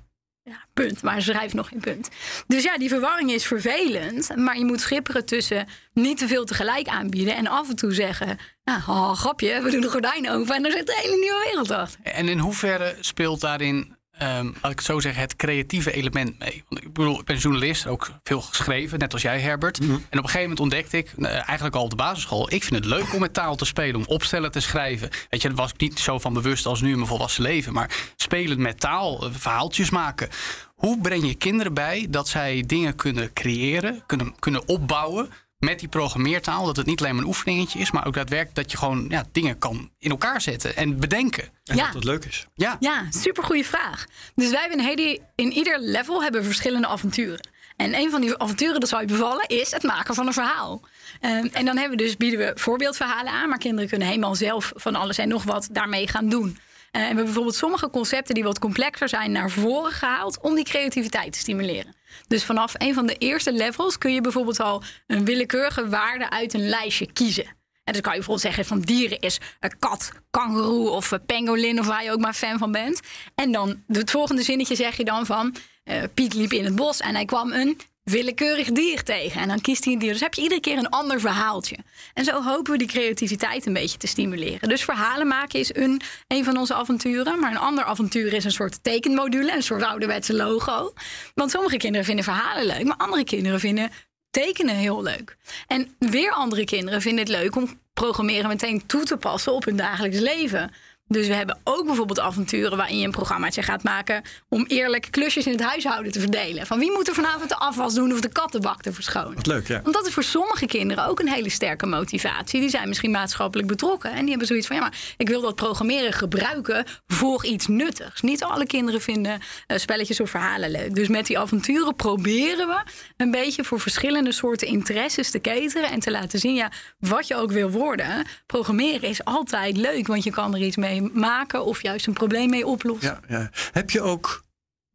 [0.49, 1.03] Ja, punt.
[1.03, 2.09] Maar ze schrijft nog geen punt.
[2.47, 4.37] Dus ja, die verwarring is vervelend.
[4.37, 7.37] Maar je moet schipperen tussen niet te veel tegelijk aanbieden.
[7.37, 10.55] En af en toe zeggen, nou, grapje, we doen de gordijn open.
[10.55, 12.01] En er zit een hele nieuwe wereld achter.
[12.03, 16.65] En in hoeverre speelt daarin, ehm, laat ik het zo zeggen, het creatieve element mee?
[16.69, 19.79] Want ik bedoel, ik ben journalist, ook veel geschreven, net als jij Herbert.
[19.79, 22.75] En op een gegeven moment ontdekte ik, eh, eigenlijk al op de basisschool, ik vind
[22.75, 25.09] het leuk om met taal te spelen, om opstellen te schrijven.
[25.31, 27.73] Weet je, dat was ik niet zo van bewust als nu in mijn volwassen leven.
[27.73, 30.29] Maar spelen met taal, eh, verhaaltjes maken.
[30.75, 35.89] Hoe breng je kinderen bij dat zij dingen kunnen creëren, kunnen, kunnen opbouwen met die
[35.89, 36.65] programmeertaal?
[36.67, 39.25] Dat het niet alleen maar een oefeningetje is, maar ook daadwerkelijk dat je gewoon ja,
[39.33, 41.45] dingen kan in elkaar zetten en bedenken.
[41.65, 41.85] En Ja.
[41.85, 42.47] dat het leuk is.
[42.55, 44.05] Ja, Ja, supergoeie vraag.
[44.35, 47.49] Dus wij hebben in, Hedy, in ieder level hebben we verschillende avonturen.
[47.77, 50.81] En een van die avonturen, dat zou je bevallen, is het maken van een verhaal.
[51.21, 54.73] Ehm, en dan hebben we dus, bieden we voorbeeldverhalen aan, maar kinderen kunnen helemaal zelf
[54.75, 56.59] van alles en nog wat daarmee gaan doen.
[56.97, 60.65] En we hebben bijvoorbeeld sommige concepten die wat complexer zijn naar voren gehaald om die
[60.65, 61.95] creativiteit te stimuleren.
[62.29, 66.55] Dus vanaf een van de eerste levels kun je bijvoorbeeld al een willekeurige waarde uit
[66.55, 67.45] een lijstje kiezen.
[67.85, 71.87] En dan kan je bijvoorbeeld zeggen van dieren is een kat, kangeroe of pangolin of
[71.87, 73.01] waar je ook maar fan van bent.
[73.35, 75.55] En dan het volgende zinnetje zeg je dan van
[75.85, 79.41] uh, Piet liep in het bos en hij kwam een willekeurig dier tegen.
[79.41, 80.13] En dan kiest hij een dier.
[80.13, 81.77] Dus heb je iedere keer een ander verhaaltje.
[82.15, 84.69] En zo hopen we die creativiteit een beetje te stimuleren.
[84.69, 87.41] Dus verhalen maken is een, een van onze avonturen.
[87.41, 90.93] Maar een ander avontuur is een soort tekenmodule, een soort ouderwetse logo.
[91.35, 93.91] Want sommige kinderen vinden verhalen leuk, maar andere kinderen vinden
[94.31, 95.37] tekenen heel leuk.
[95.67, 99.77] En weer andere kinderen vinden het leuk om programmeren meteen toe te passen op hun
[99.77, 100.71] dagelijks leven.
[101.09, 105.47] Dus we hebben ook bijvoorbeeld avonturen waarin je een programmaatje gaat maken om eerlijk klusjes
[105.47, 106.67] in het huishouden te verdelen.
[106.67, 109.35] Van wie moet er vanavond de afwas doen of de kattenbak te verschonen?
[109.35, 109.81] Wat leuk, ja.
[109.83, 112.61] Want dat is voor sommige kinderen ook een hele sterke motivatie.
[112.61, 115.55] Die zijn misschien maatschappelijk betrokken en die hebben zoiets van ja, maar ik wil dat
[115.55, 118.21] programmeren gebruiken voor iets nuttigs.
[118.21, 120.95] Niet alle kinderen vinden uh, spelletjes of verhalen leuk.
[120.95, 122.83] Dus met die avonturen proberen we
[123.17, 127.37] een beetje voor verschillende soorten interesses te cateren en te laten zien ja, wat je
[127.37, 128.27] ook wil worden.
[128.47, 132.51] Programmeren is altijd leuk, want je kan er iets mee maken of juist een probleem
[132.51, 133.21] mee oplossen.
[133.29, 133.51] Ja, ja.
[133.73, 134.45] Heb je ook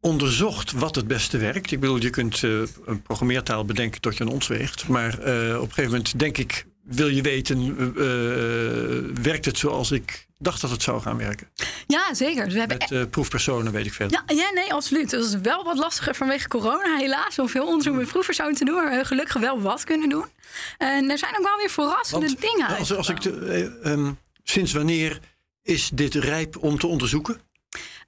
[0.00, 1.70] onderzocht wat het beste werkt?
[1.70, 4.88] Ik bedoel, je kunt uh, een programmeertaal bedenken tot je een ons weegt.
[4.88, 9.90] Maar uh, op een gegeven moment denk ik, wil je weten, uh, werkt het zoals
[9.90, 11.48] ik dacht dat het zou gaan werken?
[11.86, 12.44] Ja, zeker.
[12.44, 14.10] Dus we hebben met proefpersonen weet ik veel.
[14.10, 15.10] Ja, ja, nee, absoluut.
[15.10, 17.38] Dat is wel wat lastiger vanwege corona, helaas.
[17.38, 18.74] Om veel onderzoek met proefpersonen te doen.
[18.74, 20.24] Maar we hebben gelukkig wel wat kunnen doen.
[20.78, 24.72] En er zijn ook wel weer verrassende Want, dingen als, als ik de, um, Sinds
[24.72, 25.20] wanneer
[25.62, 27.40] is dit rijp om te onderzoeken?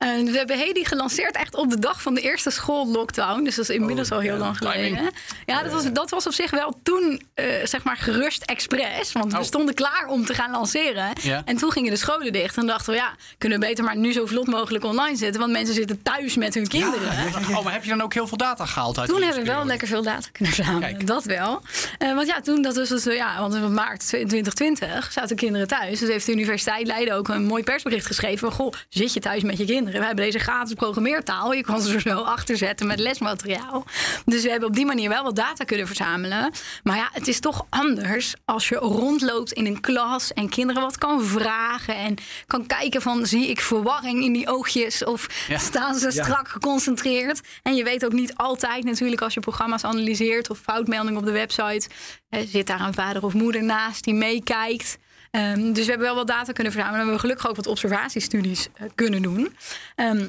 [0.04, 3.44] Uh, we hebben Hedy gelanceerd echt op de dag van de eerste schoollockdown.
[3.44, 4.94] Dus dat is inmiddels oh, al heel ja, lang geleden.
[4.94, 5.10] timing.
[5.46, 9.12] Ja, dat was, dat was op zich wel toen, uh, zeg maar, gerust expres.
[9.12, 9.44] Want we Oh.
[9.44, 11.10] stonden klaar om te gaan lanceren.
[11.20, 11.42] Ja.
[11.44, 12.56] En toen gingen de scholen dicht.
[12.56, 15.40] En dachten we, ja, kunnen we beter maar nu zo vlot mogelijk online zetten.
[15.40, 17.08] Want mensen zitten thuis met hun kinderen.
[17.50, 19.66] Oh, maar heb je dan ook heel veel data gehaald uit Toen hebben we wel
[19.66, 20.88] lekker veel data kunnen verzamelen.
[20.88, 21.06] Kijk.
[21.06, 21.62] Dat wel.
[21.98, 25.66] Eh, want ja, toen, dat was dus, eh, ja, want in maart 2020 zaten kinderen
[25.68, 25.98] thuis.
[25.98, 28.38] Dus heeft de Universiteit Leiden ook een mooi persbericht geschreven.
[28.38, 29.93] Van, goh, zit je thuis met je kinderen?
[30.00, 31.52] We hebben deze gratis programmeertaal.
[31.52, 33.84] Je kan ze er zo achter zetten met lesmateriaal.
[34.24, 36.52] Dus we hebben op die manier wel wat data kunnen verzamelen.
[36.82, 40.98] Maar ja, het is toch anders als je rondloopt in een klas en kinderen wat
[40.98, 41.96] kan vragen.
[41.96, 42.14] En
[42.46, 45.04] kan kijken van, zie ik verwarring in die oogjes?
[45.04, 45.58] Of Ja.
[45.58, 46.22] staan ze Ja.
[46.24, 47.40] strak geconcentreerd?
[47.62, 51.32] En je weet ook niet altijd natuurlijk als je programma's analyseert of foutmelding op de
[51.32, 51.88] website.
[52.28, 54.98] eh, zit daar een vader of moeder naast die meekijkt.
[55.34, 57.04] Ehm, dus we hebben wel wat data kunnen verzamelen.
[57.04, 59.56] We hebben gelukkig ook wat observatiestudies eh, kunnen doen.
[59.94, 60.28] Ehm,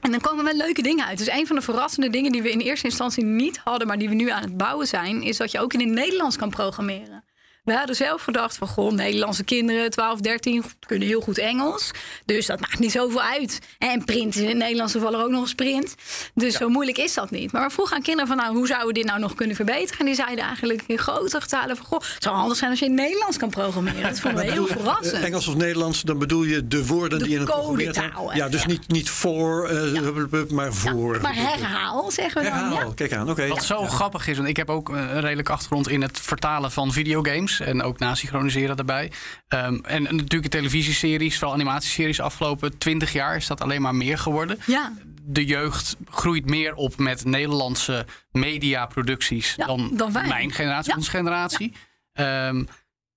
[0.00, 1.18] en dan komen wel leuke dingen uit.
[1.18, 4.08] Dus een van de verrassende dingen die we in eerste instantie niet hadden, maar die
[4.08, 7.24] we nu aan het bouwen zijn, is dat je ook in het Nederlands kan programmeren.
[7.66, 11.90] We hadden zelf gedacht van, goh, Nederlandse kinderen, 12, 13, kunnen heel goed Engels.
[12.24, 13.60] Dus dat maakt niet zoveel uit.
[13.78, 15.94] En print is in het Nederlands toevallig ook nog eens print.
[16.34, 17.52] Dus zo moeilijk is dat niet.
[17.52, 19.98] Maar we vroegen aan kinderen van, nou, hoe zouden we dit nou nog kunnen verbeteren?
[19.98, 22.84] En die zeiden eigenlijk in grote getalen van, goh, het zou handig zijn als je
[22.86, 24.02] in het Nederlands kan programmeren.
[24.02, 25.24] Dat vonden we heel verrassend.
[25.24, 28.10] Engels of Nederlands, dan bedoel je de woorden De die in een programmeertaal...
[28.10, 28.66] codetaal, Ja, dus ja.
[28.66, 31.18] niet, niet voor, eh, maar voor.
[31.22, 32.58] Maar herhaal, zeggen we dan.
[32.58, 32.94] Herhaal, Ja.
[32.94, 33.46] kijk aan, oké.
[33.48, 36.70] Wat zo grappig is, want ik heb ook eh, een redelijke achtergrond in het vertalen
[36.72, 39.12] van videogames en ook nasynchroniseren daarbij.
[39.48, 44.58] Ehm, en natuurlijk televisieseries, vooral animatieseries, afgelopen 20 jaar is dat alleen maar meer geworden.
[44.66, 44.92] Ja.
[45.22, 50.96] De jeugd groeit meer op met Nederlandse mediaproducties Ja, dan, mijn generatie, Ja.
[50.96, 51.72] onze generatie.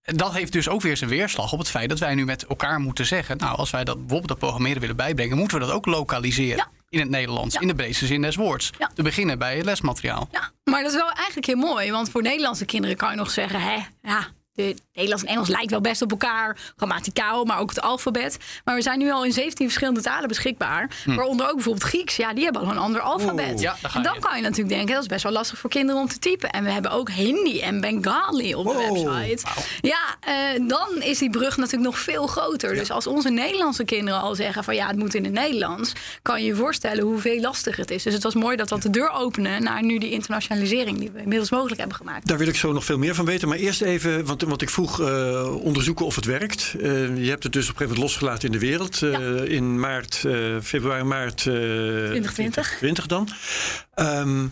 [0.01, 2.79] Dat heeft dus ook weer zijn weerslag op het feit dat wij nu met elkaar
[2.79, 5.85] moeten zeggen: Nou, als wij dat bijvoorbeeld dat programmeren willen bijbrengen, moeten we dat ook
[5.85, 6.67] lokaliseren Ja.
[6.89, 7.62] in het Nederlands, Ja.
[7.62, 8.69] in de breedste zin des woords.
[8.77, 8.91] Ja.
[8.95, 10.27] Te beginnen bij het lesmateriaal.
[10.31, 11.91] Ja, maar dat is wel eigenlijk heel mooi.
[11.91, 13.62] Want voor Nederlandse kinderen kan je nog zeggen...
[13.62, 14.27] Hè, ja,
[14.59, 16.57] de Nederlands en Engels lijkt wel best op elkaar.
[16.75, 18.37] Grammaticaal, maar ook het alfabet.
[18.63, 20.89] Maar we zijn nu al in 17 verschillende talen beschikbaar.
[21.05, 22.15] Waaronder ook bijvoorbeeld Grieks.
[22.15, 23.59] Ja, die hebben al een ander alfabet.
[23.59, 24.19] Ja, en dan je.
[24.19, 24.93] kan je natuurlijk denken...
[24.93, 26.49] dat is best wel lastig voor kinderen om te typen.
[26.49, 29.03] En we hebben ook Hindi en Bengali op de Wow.
[29.03, 29.47] website.
[29.81, 32.75] Ja, eh, dan is die brug natuurlijk nog veel groter.
[32.75, 34.75] Dus als onze Nederlandse kinderen al zeggen van...
[34.75, 35.93] ja, het moet in het Nederlands...
[36.21, 38.03] kan je je voorstellen hoeveel lastiger het is.
[38.03, 39.59] Dus het was mooi dat dat de deur opende...
[39.59, 42.27] naar nu die internationalisering die we inmiddels mogelijk hebben gemaakt.
[42.27, 43.47] Daar wil ik zo nog veel meer van weten.
[43.47, 46.75] Maar eerst even, want, want ik vroeg eh, onderzoeken of het werkt.
[46.81, 49.01] Eh, je hebt het dus op een gegeven moment losgelaten in de wereld.
[49.03, 50.15] eh, In maart,
[50.63, 52.77] februari, maart eh 2020.
[52.77, 53.27] 2020 dan.
[53.93, 54.45] Ehm,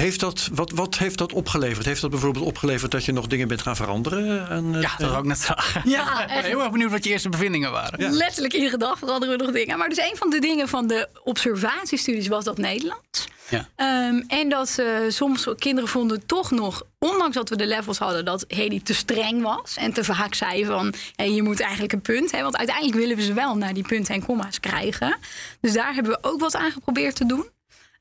[0.00, 1.86] heeft dat, wat, wat heeft dat opgeleverd?
[1.86, 4.48] Heeft dat bijvoorbeeld opgeleverd dat je nog dingen bent gaan veranderen?
[4.48, 5.90] Aan, het, Ja, dat wou ik net zeggen.
[5.90, 8.00] Ja, Ik ben heel erg benieuwd wat je eerste bevindingen waren.
[8.00, 8.10] Ja.
[8.10, 9.78] Letterlijk iedere dag veranderen we nog dingen.
[9.78, 13.26] Maar dus een van de dingen van de observatiestudies was dat Nederlands.
[13.48, 13.68] Ja.
[13.76, 18.24] Ehm, en dat eh, soms kinderen vonden toch nog, ondanks dat we de levels hadden,
[18.24, 19.76] dat Hedy te streng was.
[19.76, 22.30] En te vaak zei van, hey, je moet eigenlijk een punt.
[22.30, 25.16] Hè, want uiteindelijk willen we ze wel naar die punten en komma's krijgen.
[25.60, 27.54] Dus daar hebben we ook wat aan geprobeerd te doen.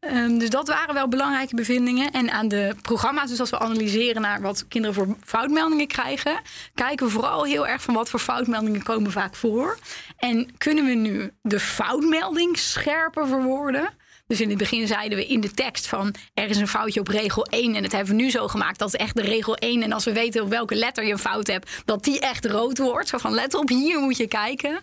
[0.06, 2.12] Ehm, dus dat waren wel belangrijke bevindingen.
[2.12, 6.40] En aan de programma's, dus als we analyseren naar wat kinderen voor foutmeldingen krijgen,
[6.74, 9.78] kijken we vooral heel erg van wat voor foutmeldingen komen vaak voor.
[10.18, 13.90] En kunnen we nu de foutmelding scherper verwoorden?
[14.28, 17.08] Dus in het begin zeiden we in de tekst van er is een foutje op
[17.08, 17.76] regel 1.
[17.76, 19.84] En dat hebben we nu zo gemaakt dat het echt de regel 1.
[19.84, 22.78] En als we weten op welke letter je een fout hebt, dat die echt rood
[22.78, 23.08] wordt.
[23.08, 24.80] Zo van let op, hier moet je kijken.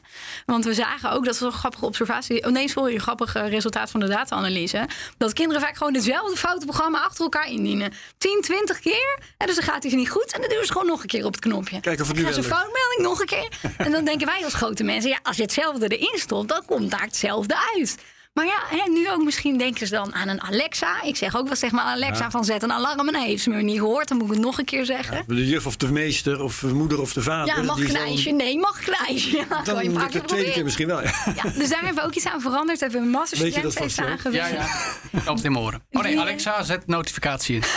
[0.47, 2.47] Want we zagen ook, dat is een grappige observatie.
[2.47, 4.89] Oh nee, sorry, een grappig eh, resultaat van de data-analyse.
[5.19, 7.93] Dat kinderen vaak gewoon hetzelfde foute programma achter elkaar indienen.
[8.19, 9.19] 10, 20 keer.
[9.39, 10.33] En dus dan gaat hij niet goed.
[10.33, 11.81] En dan doen ze gewoon nog een keer op het knopje.
[11.81, 13.49] Kijken of het nu een foutmelding nog een keer.
[13.77, 16.91] En dan denken wij als grote mensen, ja, als je hetzelfde erin stopt, dan komt
[16.91, 17.97] daar hetzelfde uit.
[18.33, 21.03] Maar ja, hè, nu ook misschien denken ze dan aan een Alexa.
[21.03, 23.09] Ik zeg ook wel zeg maar Alexa van zet een alarm.
[23.09, 25.25] En heeft ze me niet gehoord, dan moet ik het nog een keer zeggen.
[25.27, 27.57] De juf of de meester of de moeder of de vader.
[27.57, 28.31] Ja, mag knijsje?
[28.31, 29.37] Nee, mag knijsje.
[29.37, 30.27] Ja, kan je Dan moet ik de tweede keer
[30.63, 30.65] proberen.
[30.65, 31.03] misschien wel.
[31.03, 31.13] Ja.
[31.35, 32.81] Ja, dus daar hebben we ook iets aan veranderd.
[32.81, 33.89] Hebben we een masterstudent wel?
[34.07, 34.53] Ja, aangewezen.
[34.53, 35.21] ja.
[35.27, 35.83] Op het in mijn oren.
[35.91, 36.21] Oh nee.
[36.21, 37.63] Alexa, zet notificatie in.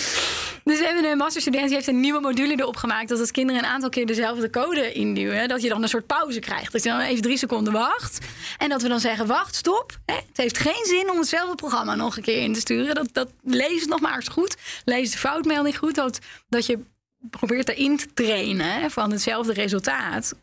[0.64, 3.08] Dus we hebben een masterstudent die heeft een nieuwe module erop gemaakt.
[3.08, 6.38] Dat als kinderen een aantal keer dezelfde code induwen, dat je dan een soort pauze
[6.38, 6.72] krijgt.
[6.72, 8.18] Dat je dan even drie seconden wacht.
[8.58, 9.98] En dat we dan zeggen: wacht, stop.
[10.06, 12.94] Hè, Het heeft geen zin om hetzelfde programma nog een keer in te sturen.
[12.94, 14.56] Dat, dat lees het nog maar eens goed.
[14.84, 15.94] Lees de foutmelding goed.
[15.94, 16.18] Dat,
[16.48, 16.78] dat je
[17.30, 20.34] probeert erin te trainen hè, van hetzelfde resultaat.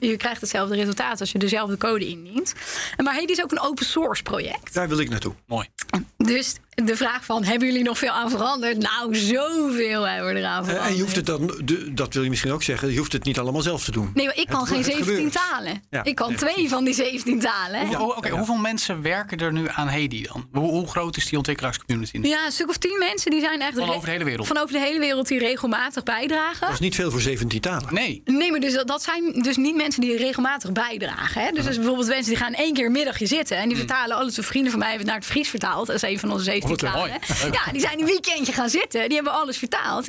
[0.00, 2.54] Je krijgt hetzelfde resultaat als je dezelfde code indient.
[2.96, 4.74] En Maar Hedy is ook een open source project.
[4.74, 5.34] Daar wil ik naartoe.
[5.46, 5.68] Mooi.
[6.16, 8.78] Dus de vraag van, hebben jullie nog veel aan veranderd?
[8.78, 10.90] Nou, zoveel hebben we eraan Eh, veranderd.
[10.90, 11.60] En je hoeft het dan,
[11.92, 14.10] dat wil je misschien ook zeggen, je hoeft het niet allemaal zelf te doen.
[14.14, 15.32] Nee, maar ik kan Het- geen het 17 gebeurt.
[15.50, 15.82] talen.
[15.90, 17.80] Ja, ik kan twee van die 17 talen.
[17.80, 17.86] hè?
[17.86, 20.48] Hoe- hoe- oké, Hoeveel mensen werken er nu aan Hedy dan?
[20.52, 22.18] Hoe, hoe groot is die ontwikkelaars-community?
[22.22, 23.78] Ja, een stuk of tien mensen die zijn echt...
[23.78, 24.46] Van over de hele wereld?
[24.46, 26.60] Van over de hele wereld die regelmatig bijdragen.
[26.60, 27.94] Dat is niet veel voor 17 talen.
[27.94, 28.22] Nee.
[28.24, 31.42] Nee, maar dus dat, dat zijn dus niet mensen die regelmatig bijdragen.
[31.42, 31.50] Hè?
[31.52, 33.56] Dus, dus bijvoorbeeld mensen die gaan één keer een middagje zitten...
[33.56, 34.36] en die vertalen alles.
[34.36, 35.86] Een vrienden van mij hebben het naar het Fries vertaald.
[35.86, 37.12] Dat is een van onze 17 Oh, mooi.
[37.52, 39.04] Ja, die zijn een weekendje gaan zitten.
[39.06, 40.06] Die hebben alles vertaald.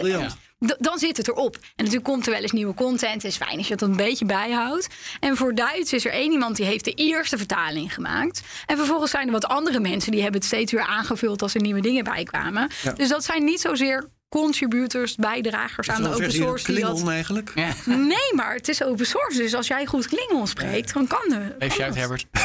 [0.80, 1.56] Dan zit het erop.
[1.56, 3.14] En natuurlijk komt er wel eens nieuwe content.
[3.22, 4.88] Het is fijn als je dat een beetje bijhoudt.
[5.20, 8.42] En voor Duits is er één iemand die heeft de eerste vertaling gemaakt.
[8.66, 11.62] En vervolgens zijn er wat andere mensen die hebben het steeds weer aangevuld als er
[11.62, 12.70] nieuwe dingen bij kwamen.
[12.84, 12.92] Ja.
[12.92, 16.66] Dus dat zijn niet zozeer contributors, bijdragers aan de open source.
[16.66, 17.52] die dat- Klingon eigenlijk.
[17.56, 17.74] Ja.
[17.86, 19.38] Nee, maar het is open source.
[19.38, 21.66] Dus als jij goed Klingon spreekt, dan kan de.
[21.76, 22.26] Je uit, Herbert.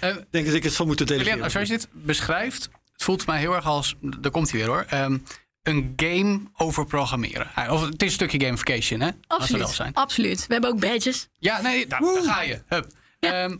[0.00, 1.50] Eh, Ik denk dat ik het zal moeten Julian, delegeren.
[1.50, 2.68] zoals je dit beschrijft,
[3.00, 5.18] het voelt mij heel erg als, daar komt hij weer hoor, ehm,
[5.62, 7.70] een game over programmeren.
[7.70, 9.06] Of het is een stukje gamification, hè?
[9.06, 9.62] We Absoluut.
[9.62, 9.94] wel zijn.
[9.94, 10.46] Absoluut.
[10.46, 11.28] We hebben ook badges.
[11.38, 12.62] Ja, nee, daar, daar ga je.
[12.66, 12.86] Hup.
[13.20, 13.42] Ja.
[13.42, 13.56] Ehm,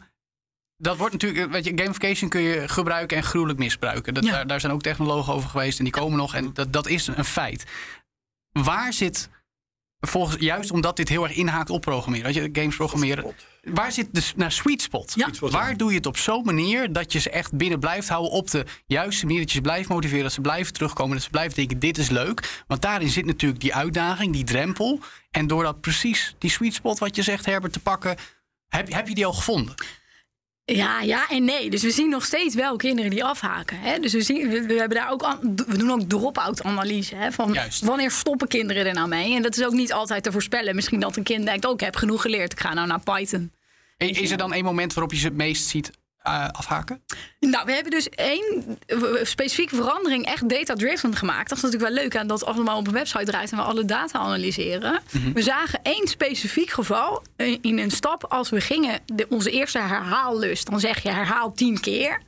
[0.76, 4.14] dat wordt natuurlijk, weet je, gamification kun je gebruiken en gruwelijk misbruiken.
[4.14, 4.30] Dat, Ja.
[4.30, 6.34] daar, daar zijn ook technologen over geweest en die komen nog.
[6.34, 7.64] En dat, dat is een feit.
[8.52, 9.28] Waar zit,
[10.00, 13.34] volgens, juist omdat dit heel erg inhaakt op programmeren, weet je, games programmeren.
[13.62, 15.12] Waar zit de nou, sweet spot?
[15.16, 15.28] Ja.
[15.40, 18.50] Waar doe je het op zo'n manier dat je ze echt binnen blijft houden op
[18.50, 19.40] de juiste manier?
[19.40, 22.08] Dat je ze blijft motiveren, dat ze blijven terugkomen, dat ze blijven denken: dit is
[22.08, 22.62] leuk.
[22.66, 25.00] Want daarin zit natuurlijk die uitdaging, die drempel.
[25.30, 28.16] En door dat precies, die sweet spot wat je zegt, Herbert, te pakken,
[28.68, 29.74] heb, heb je die al gevonden?
[30.76, 31.70] Ja, ja en nee.
[31.70, 33.80] Dus we zien nog steeds wel kinderen die afhaken.
[33.80, 33.98] Hè?
[33.98, 37.14] Dus we, zien, we, we hebben daar ook an- we doen ook drop-out analyse.
[37.16, 37.32] Hè?
[37.32, 37.84] Van Juist.
[37.84, 39.34] wanneer stoppen kinderen er nou mee?
[39.34, 40.74] En dat is ook niet altijd te voorspellen.
[40.74, 42.52] Misschien dat een kind denkt: oh, ik heb genoeg geleerd.
[42.52, 43.52] Ik ga nou naar Python.
[43.96, 45.90] Is er dan één moment waarop je ze het meest ziet
[46.52, 47.02] afhaken?
[47.40, 51.48] Nou, we hebben dus één eh, specifieke verandering echt data-driven gemaakt.
[51.48, 53.84] Dat is natuurlijk wel leuk aan dat allemaal op een website draait en we alle
[53.84, 55.00] data analyseren.
[55.34, 59.78] We zagen één specifiek geval eh, in een stap als we gingen de, onze eerste
[59.78, 60.70] herhaallust.
[60.70, 62.20] Dan zeg je herhaal tien keer.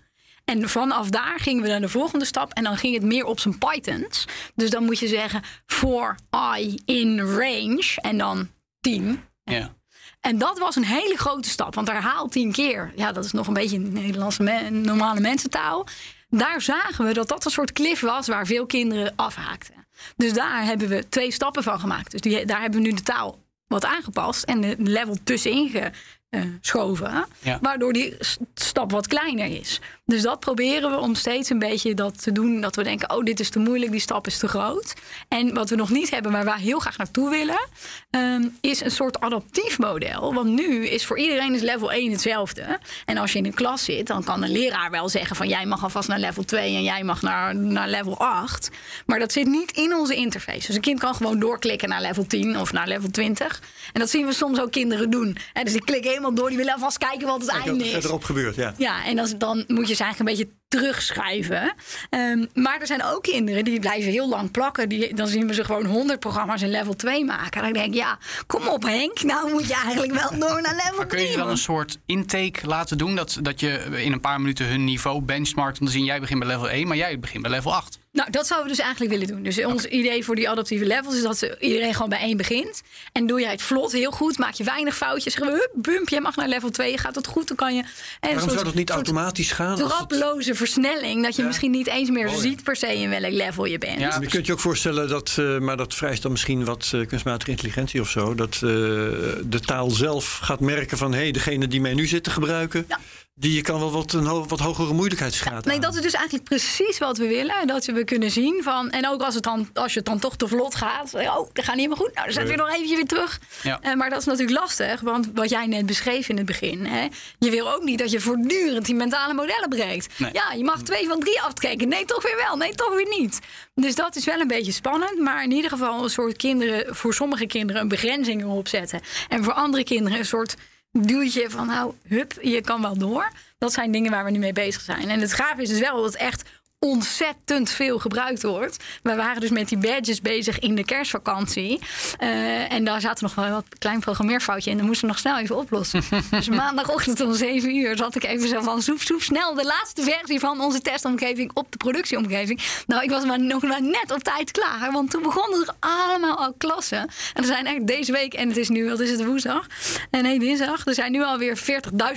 [0.45, 3.41] En vanaf daar gingen we naar de volgende stap en dan ging het meer op
[3.41, 4.25] zijn Pythons.
[4.55, 6.17] Dus dan moet je zeggen for
[6.61, 8.49] i in range en dan
[8.81, 9.25] 10.
[9.45, 9.75] Ja.
[10.23, 12.93] En dat was een hele grote stap, want herhaal tien keer.
[12.97, 15.87] Ja, dat is nog een beetje Nederlandse me- normale mensentaal.
[16.29, 19.75] Daar zagen we dat dat een soort klif was waar veel kinderen afhaakten.
[20.17, 22.11] Dus daar hebben we twee stappen van gemaakt.
[22.11, 25.93] Dus die, daar hebben we nu de taal wat aangepast en de level tussenin
[26.31, 27.27] geschoven.
[27.39, 27.59] Ja.
[27.63, 28.17] Waardoor die
[28.55, 29.81] stap wat kleiner is.
[30.12, 32.61] Dus dat proberen we om steeds een beetje dat te doen.
[32.61, 34.94] Dat we denken, oh dit is te moeilijk, die stap is te groot.
[35.29, 37.66] En wat we nog niet hebben, maar waar we heel graag naartoe willen...
[38.11, 40.35] ehm, is een soort adaptief model.
[40.35, 42.79] Want nu is voor iedereen is level 1 hetzelfde.
[43.05, 45.37] En als je in een klas zit, dan kan een leraar wel zeggen...
[45.37, 48.70] van jij mag alvast naar level 2 en jij mag naar, naar level 8.
[49.07, 50.66] Maar dat zit niet in onze interface.
[50.66, 53.62] Dus een kind kan gewoon doorklikken naar level 10 of naar level 20.
[53.92, 55.37] En dat zien we soms ook kinderen doen.
[55.53, 57.85] En dus die klikken helemaal door, die willen alvast kijken wat het Kijk wat einde
[57.85, 57.92] er is.
[57.92, 58.75] verderop gebeurt, ja.
[58.77, 61.75] Ja, en als, dan moet je eigenlijk een beetje terugschrijven.
[62.11, 64.89] Ehm, maar er zijn ook kinderen die blijven heel lang plakken.
[64.89, 67.63] Die, dan zien we ze gewoon 100 programma's in level 2 maken.
[67.63, 69.23] Dan denk ik, ja, kom op Henk.
[69.23, 70.97] Nou moet je eigenlijk wel door naar level 3.
[70.97, 73.17] Maar kun je dan een soort intake laten doen?
[73.17, 75.81] Dat, dat je in een paar minuten hun niveau benchmarkt.
[75.81, 77.99] Om te zien, jij begint bij level 1, maar jij begint bij level 8.
[78.13, 79.43] Nou, dat zouden we dus eigenlijk willen doen.
[79.43, 82.83] Dus ons idee voor die adaptieve levels is dat ze, iedereen gewoon bij één begint.
[83.13, 85.35] En doe jij het vlot heel goed, maak je weinig foutjes.
[85.35, 87.83] Gewoon, hup, bump, je mag naar level 2, gaat het goed, dan kan je...
[87.83, 87.89] En
[88.21, 89.77] Waarom soort- zou dat niet automatisch gaan?
[89.77, 91.48] Traploze versnelling, dat je Ja.
[91.48, 94.01] misschien niet eens meer ziet per se in welk level je bent.
[94.01, 94.18] Ja.
[94.20, 97.51] Je kunt je ook voorstellen dat, eh, maar dat vereist dan misschien wat eh, kunstmatige
[97.51, 101.81] intelligentie of zo, dat eh, de taal zelf gaat merken van hé, hey, degene die
[101.81, 102.98] mij nu zit te gebruiken, Ja.
[103.35, 105.81] Die kan wel wat een ho- wat hogere moeilijkheidsgraad Nee, aan.
[105.81, 107.66] dat is dus eigenlijk precies wat we willen.
[107.66, 108.90] Dat we kunnen zien van.
[108.90, 111.14] En ook als, het dan, als je het dan toch te vlot gaat.
[111.14, 112.14] Oh, dat gaat niet helemaal goed.
[112.14, 113.40] Nou, dan zetten we nog eventjes weer terug.
[113.62, 113.79] Ja.
[113.81, 115.01] Eh, maar dat is natuurlijk lastig.
[115.01, 116.87] Want wat jij net beschreef in het begin.
[116.87, 120.18] Hè, je wil ook niet dat je voortdurend die mentale modellen breekt.
[120.18, 120.31] Nee.
[120.33, 121.88] Ja, je mag twee van drie afkijken.
[121.88, 122.57] Nee, toch weer wel.
[122.57, 123.38] Nee, toch weer niet.
[123.75, 125.18] Dus dat is wel een beetje spannend.
[125.18, 126.97] Maar in ieder geval een soort kinderen.
[126.97, 129.01] Voor sommige kinderen een begrenzing erop zetten.
[129.29, 130.55] En voor andere kinderen een soort
[130.92, 133.33] duwtje van nou, hup, je kan wel door.
[133.59, 135.09] Dat zijn dingen waar we nu mee bezig zijn.
[135.09, 136.50] En het gaaf is dus wel dat echt
[136.85, 138.85] ontzettend veel gebruikt wordt.
[139.03, 141.81] We waren dus met die badges bezig in de kerstvakantie.
[142.18, 144.77] Eh, en daar zaten nog wel wat klein programmeerfoutje in.
[144.77, 146.03] Dat moesten we nog snel even oplossen.
[146.31, 150.03] dus maandagochtend om 7 uur zat ik even zo van soep, soep, snel de laatste
[150.03, 152.62] versie van onze testomgeving op de productieomgeving.
[152.87, 154.92] Nou, ik was maar nog maar net op tijd klaar.
[154.92, 156.99] Want toen begonnen er allemaal al klassen.
[156.99, 159.66] En er zijn echt deze week, en het is nu, wat is het, woensdag?
[160.11, 160.87] En nee, dinsdag.
[160.87, 161.59] Er zijn nu alweer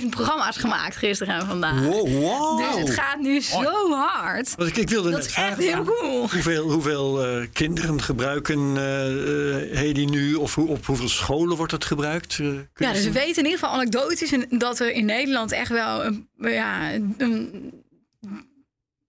[0.00, 1.80] 40.000 programma's gemaakt gisteren en vandaag.
[1.80, 2.58] Wow, wow.
[2.58, 4.54] Dus het gaat nu zo hard.
[4.56, 6.20] Want ik, ik wilde Dat net is echt vragen, heel cool.
[6.30, 10.34] Hoeveel, hoeveel eh, kinderen gebruiken eh, Hedy nu?
[10.34, 12.34] Of hoe, op hoeveel scholen wordt het gebruikt?
[12.34, 15.70] Je Ja, dus we weten in ieder geval anekdotisch en dat er in Nederland echt
[15.70, 17.72] wel een, ja, een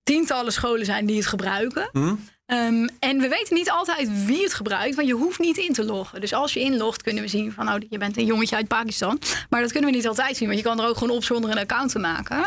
[0.04, 1.90] tientallen scholen zijn die het gebruiken.
[1.92, 2.16] Hm?
[2.48, 5.84] Ehm, en we weten niet altijd wie het gebruikt, want je hoeft niet in te
[5.86, 6.22] loggen.
[6.22, 9.20] Dus als je inlogt, kunnen we zien van, nou, je bent een jongetje uit Pakistan.
[9.50, 11.52] Maar dat kunnen we niet altijd zien, want je kan er ook gewoon op zonder
[11.52, 12.38] een account te maken.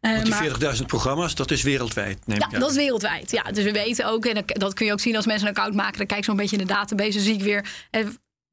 [0.00, 2.18] Ja, die maar- 40.000 programma's, dat is wereldwijd.
[2.26, 3.30] Neem ja, ik dat is wereldwijd.
[3.30, 5.74] Ja, dus we weten ook, en dat- kun je ook zien als mensen een account
[5.74, 5.98] maken.
[5.98, 7.12] Dan kijk zo'n beetje in de database.
[7.12, 8.06] Dan zie ik weer eh,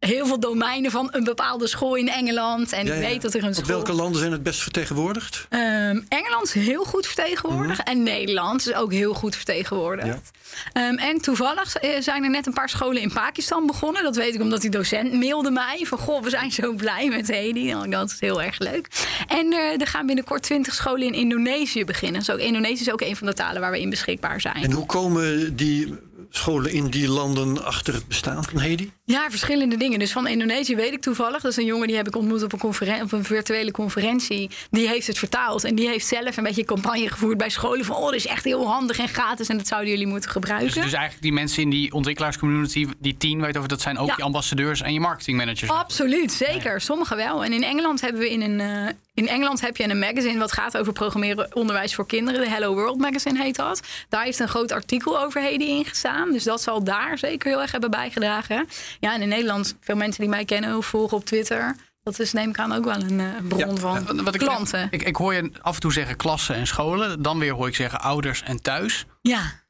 [0.06, 2.72] heel veel domeinen van een bepaalde school in Engeland.
[2.74, 3.08] En Ja, ik ja.
[3.08, 3.68] weet dat er een Op school...
[3.68, 5.46] welke landen zijn het best vertegenwoordigd?
[5.50, 7.84] Ehm, Engeland is heel goed vertegenwoordigd.
[7.84, 10.32] En Nederland is ook heel goed vertegenwoordigd.
[10.74, 14.04] Ehm, en toevallig eh, zijn er net een paar scholen in Pakistan begonnen.
[14.04, 15.86] Dat weet ik omdat die docent mailde mij.
[15.88, 17.66] Van goh, we zijn zo blij met Hedy.
[17.72, 18.88] Nou, Dat is heel erg leuk.
[19.28, 22.20] En eh, er gaan binnenkort 20 scholen in Indonesië beginnen.
[22.20, 24.64] Dus ook Indonesië is ook een van de talen waar we in beschikbaar zijn.
[24.64, 25.94] En hoe komen die
[26.30, 28.90] scholen in die landen achter het bestaan van Hedy?
[29.08, 30.00] Ja, verschillende dingen.
[30.00, 31.42] Dus van Indonesië weet ik toevallig.
[31.42, 34.50] Dat is een jongen die heb ik ontmoet op een, op een virtuele conferentie.
[34.72, 35.64] Die heeft het vertaald.
[35.64, 37.86] En die heeft zelf een beetje campagne gevoerd bij scholen.
[37.86, 39.50] Van, oh, dat is echt heel handig en gratis.
[39.50, 40.66] En dat zouden jullie moeten gebruiken.
[40.74, 44.08] Dus, dus eigenlijk die mensen in die ontwikkelaarscommunity, die tien, weet over, dat zijn ook
[44.08, 44.14] Ja.
[44.18, 45.72] je ambassadeurs en je marketingmanagers.
[45.72, 46.82] Absoluut, zeker.
[46.82, 47.44] Sommigen wel.
[47.44, 48.60] En in Engeland hebben we in een.
[48.60, 52.42] eh, in Engeland heb je een magazine wat gaat over programmeren onderwijs voor kinderen.
[52.42, 53.82] De Hello World magazine heet dat.
[54.10, 56.32] Daar heeft een groot artikel over Hedy in gestaan.
[56.32, 58.68] Dus dat zal daar zeker heel erg hebben bijgedragen.
[59.00, 61.76] Ja, en in Nederland, veel mensen die mij kennen of volgen op Twitter.
[62.04, 64.88] Dat is neem ik aan ook wel een eh, bron Ja, van wat ik, klanten.
[64.92, 67.22] Ik, ik hoor je af en toe zeggen klassen en scholen.
[67.22, 69.06] Dan weer hoor ik zeggen ouders en thuis.
[69.22, 69.64] Ja,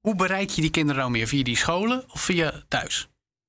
[0.00, 1.26] Hoe bereik je die kinderen nou meer?
[1.26, 3.08] Via die scholen of via thuis?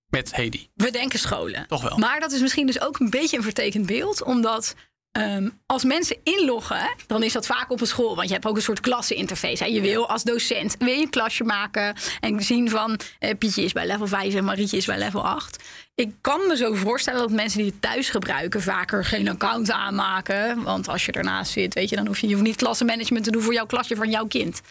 [0.10, 0.68] Met Hedy.
[0.74, 1.68] we denken scholen.
[1.68, 1.98] Toch wel.
[1.98, 4.24] Maar dat is misschien dus ook een beetje een vertekend beeld.
[4.24, 4.76] Omdat
[5.14, 8.16] ehm, als mensen inloggen, dan is dat vaak op een school.
[8.16, 9.64] Want je hebt ook een soort klasseninterface.
[9.64, 9.70] Hè.
[9.70, 11.96] Je wil als docent wil je een klasje maken.
[12.20, 15.64] En zien van eh, Pietje is bij level 5 en Marietje is bij level 8.
[15.96, 18.62] Ik kan me zo voorstellen dat mensen die het thuis gebruiken...
[18.62, 20.64] vaker geen account aanmaken.
[20.64, 23.32] Want als je ernaast zit, weet je, dan hoef je, je hoeft niet klassenmanagement te
[23.32, 23.42] doen...
[23.42, 24.62] voor jouw klasje van jouw kind.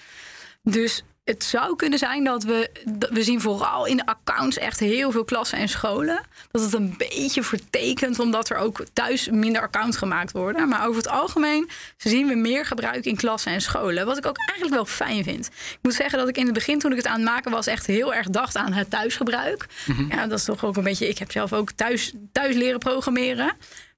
[0.63, 2.71] Dus het zou kunnen zijn dat we.
[2.85, 6.21] dat we zien vooral in de accounts echt heel veel klassen en scholen.
[6.51, 10.69] Dat het een beetje vertekent, omdat er ook thuis minder accounts gemaakt worden.
[10.69, 14.07] Maar over het algemeen zien we meer gebruik in klassen en scholen.
[14.07, 15.47] Wat ik ook eigenlijk wel fijn vind.
[15.47, 17.67] Ik moet zeggen dat ik in het begin, toen ik het aan het maken was,
[17.67, 19.67] echt heel erg dacht aan het thuisgebruik.
[20.09, 21.09] Ja, dat is toch ook een beetje.
[21.09, 23.53] Ik heb zelf ook thuis, thuis leren programmeren.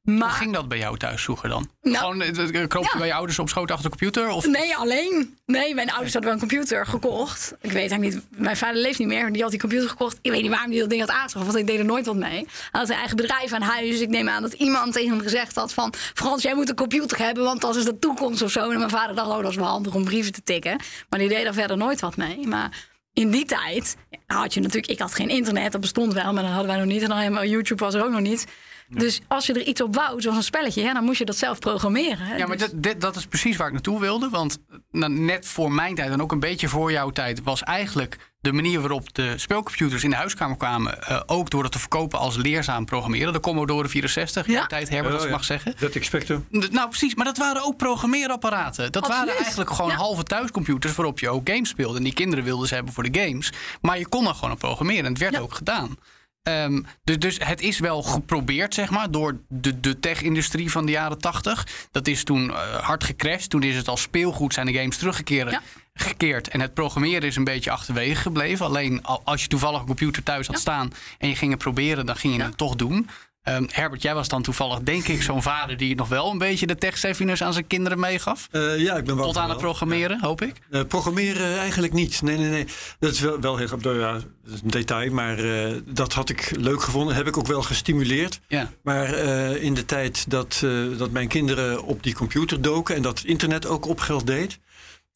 [0.05, 1.71] Hoe ging dat bij jou thuis vroeger dan?
[1.83, 2.99] Nou, Gewoon kroop je ja.
[2.99, 4.29] bij je ouders op schoot achter de computer?
[4.29, 5.39] Of Nee, alleen.
[5.47, 7.53] Nee, mijn ouders hadden wel een computer gekocht.
[7.61, 8.23] Ik weet eigenlijk niet.
[8.31, 9.33] Mijn vader leeft niet meer.
[9.33, 10.19] Die had die computer gekocht.
[10.23, 11.47] Ik weet niet waarom hij dat ding had aangeschaft.
[11.47, 12.47] Want ik deed er nooit wat mee.
[12.71, 14.01] Hij had een eigen bedrijf aan huis.
[14.01, 15.95] Ik neem aan dat iemand tegen hem gezegd had van...
[16.15, 17.45] Frans, jij moet een computer hebben.
[17.45, 18.71] Want dat is de toekomst of zo.
[18.71, 20.81] En mijn vader dacht, oh, dat is wel handig om brieven te tikken.
[21.09, 22.47] Maar die deed er verder nooit wat mee.
[22.47, 24.93] Maar in die tijd had je natuurlijk...
[24.93, 25.73] Ik had geen internet.
[25.73, 26.33] Dat bestond wel.
[26.33, 27.03] Maar dat hadden wij nog niet.
[27.03, 28.47] En dan helemaal YouTube was er ook nog niet.
[28.89, 31.37] Dus als je er iets op bouwt, zoals een spelletje, ja, dan moest je dat
[31.37, 32.27] zelf programmeren.
[32.27, 32.37] Hè?
[32.37, 34.29] Ja, maar Dus- dat, dit- dat is precies waar ik naartoe wilde.
[34.29, 34.59] Want
[34.91, 37.43] nou, net voor mijn tijd en ook een beetje voor jouw tijd...
[37.43, 41.03] was eigenlijk de manier waarop de spelcomputers in de huiskamer kwamen...
[41.03, 43.33] eh, ook door het te verkopen als leerzaam programmeren.
[43.33, 44.53] De Commodore 64, Ja.
[44.53, 45.37] jouw tijd Herbert, als Oh, ik ja.
[45.37, 45.75] mag zeggen.
[45.79, 46.45] Dat Expecto.
[46.51, 47.15] D- Nou, precies.
[47.15, 48.93] Maar dat waren ook programmeerapparaten.
[48.93, 49.97] Dat waren eigenlijk gewoon Ja.
[49.97, 51.99] halve thuiscomputers waarop je ook games speelde.
[51.99, 53.53] En die kinderen wilden ze hebben voor de games.
[53.81, 55.05] Maar je kon dan gewoon op programmeren.
[55.05, 55.41] En het werd Ja.
[55.41, 55.97] ook gedaan.
[56.45, 60.93] Ehm, dus, dus het is wel geprobeerd, zeg maar, door de, de tech-industrie van de
[60.93, 61.67] jaren 80.
[61.91, 63.51] Dat is toen eh, hard gecrashed.
[63.51, 65.51] Toen is het als speelgoed zijn de games teruggekeerd.
[65.51, 65.63] Ja.
[65.95, 66.49] Gekeerd.
[66.49, 68.67] En het programmeren is een beetje achterwege gebleven.
[68.67, 72.07] Alleen al- als je toevallig een computer thuis had staan en je ging het proberen,
[72.07, 73.09] dan ging je het toch doen.
[73.45, 76.67] Ehm, Herbert, jij was dan toevallig, denk ik, zo'n vader die nog wel een beetje
[76.67, 78.49] de tech-savviness aan zijn kinderen meegaf.
[78.51, 79.25] Eh, ja, ik ben wel.
[79.27, 80.57] Tot aan het programmeren, hoop ik.
[80.71, 82.23] Eh, programmeren eigenlijk niet.
[82.23, 82.67] Nee, nee, nee.
[82.99, 83.97] Dat is wel, wel heel grappig.
[83.97, 87.15] Ja, dat is een detail, maar eh, dat had ik leuk gevonden.
[87.15, 88.41] Heb ik ook wel gestimuleerd.
[88.49, 88.71] Ja.
[88.83, 93.03] Maar eh, in de tijd dat, eh, dat mijn kinderen op die computer doken en
[93.03, 94.59] dat het internet ook opgeld deed,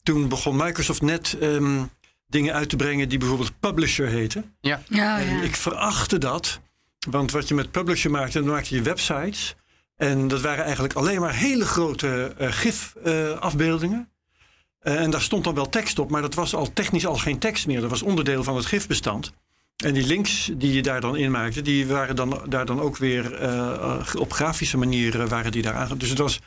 [0.03, 1.83] toen begon Microsoft net ehm,
[2.27, 4.55] dingen uit te brengen die bijvoorbeeld Publisher heten.
[4.61, 4.81] Ja.
[4.87, 5.41] ja, En ja.
[5.41, 6.59] ik verachtte dat.
[7.07, 9.55] Want wat je met Publisher maakte, dan maakte je websites.
[9.95, 14.09] En dat waren eigenlijk alleen maar hele grote eh, GIF-afbeeldingen.
[14.79, 17.39] Eh, en daar stond dan wel tekst op, maar dat was al technisch al geen
[17.39, 17.81] tekst meer.
[17.81, 19.33] Dat was onderdeel van het GIF-bestand.
[19.75, 22.97] En die links die je daar dan in maakte, die waren dan, daar dan ook
[22.97, 25.97] weer eh, op grafische manier waren die daar.
[25.97, 26.39] Dus het was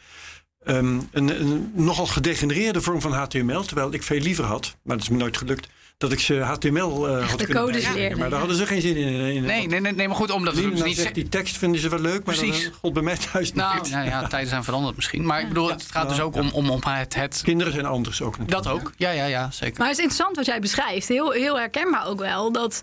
[0.65, 3.63] ehm, een, een nogal gedegenereerde vorm van HTML.
[3.63, 5.69] Terwijl ik veel liever had, maar dat is me nooit gelukt,
[6.03, 8.81] dat ik ze HTML eh had de kunnen codes leerde, Maar daar hadden ze geen
[8.81, 9.07] zin in.
[9.09, 11.81] in Nee, nee, nee, nee, maar goed, omdat dus nou niet zegt die tekst vinden
[11.81, 12.65] ze wel leuk, maar Precies.
[12.65, 13.91] dat god bij mij thuis Nou, niet.
[13.91, 15.27] nou ja, tijden zijn veranderd misschien.
[15.27, 17.41] Maar ik bedoel, het gaat dus ook om, om, om het, het...
[17.45, 18.65] Kinderen zijn anders ook natuurlijk.
[18.65, 18.93] Dat ook.
[18.97, 19.79] Ja, ja, ja, zeker.
[19.79, 21.09] Maar het is interessant wat jij beschrijft.
[21.09, 22.53] Heel, heel herkenbaar ook wel.
[22.53, 22.83] Dat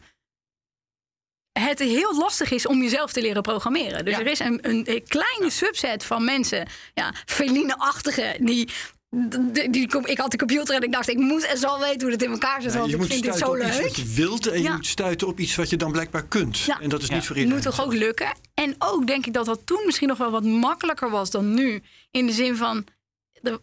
[1.59, 4.05] het heel lastig is om jezelf te leren programmeren.
[4.05, 4.19] Dus Ja.
[4.19, 8.69] er is een, een, een kleine subset van mensen, ja, Feline-achtige, die.
[9.11, 12.21] Die, ik had de computer en ik dacht, ik moet en zal weten hoe het
[12.23, 12.71] in elkaar zit.
[12.71, 13.87] Ja, want je ik moet vind dit stuiten zo op iets leuk.
[13.87, 16.59] wat je wilt en je moet stuiten op iets wat je dan blijkbaar kunt.
[16.59, 16.79] Ja.
[16.79, 17.13] En dat is Ja.
[17.15, 17.63] niet voor Het iedereen.
[17.65, 18.31] moet toch ook lukken?
[18.53, 21.81] En ook denk ik dat dat toen misschien nog wel wat makkelijker was dan nu.
[22.11, 22.85] In de zin van,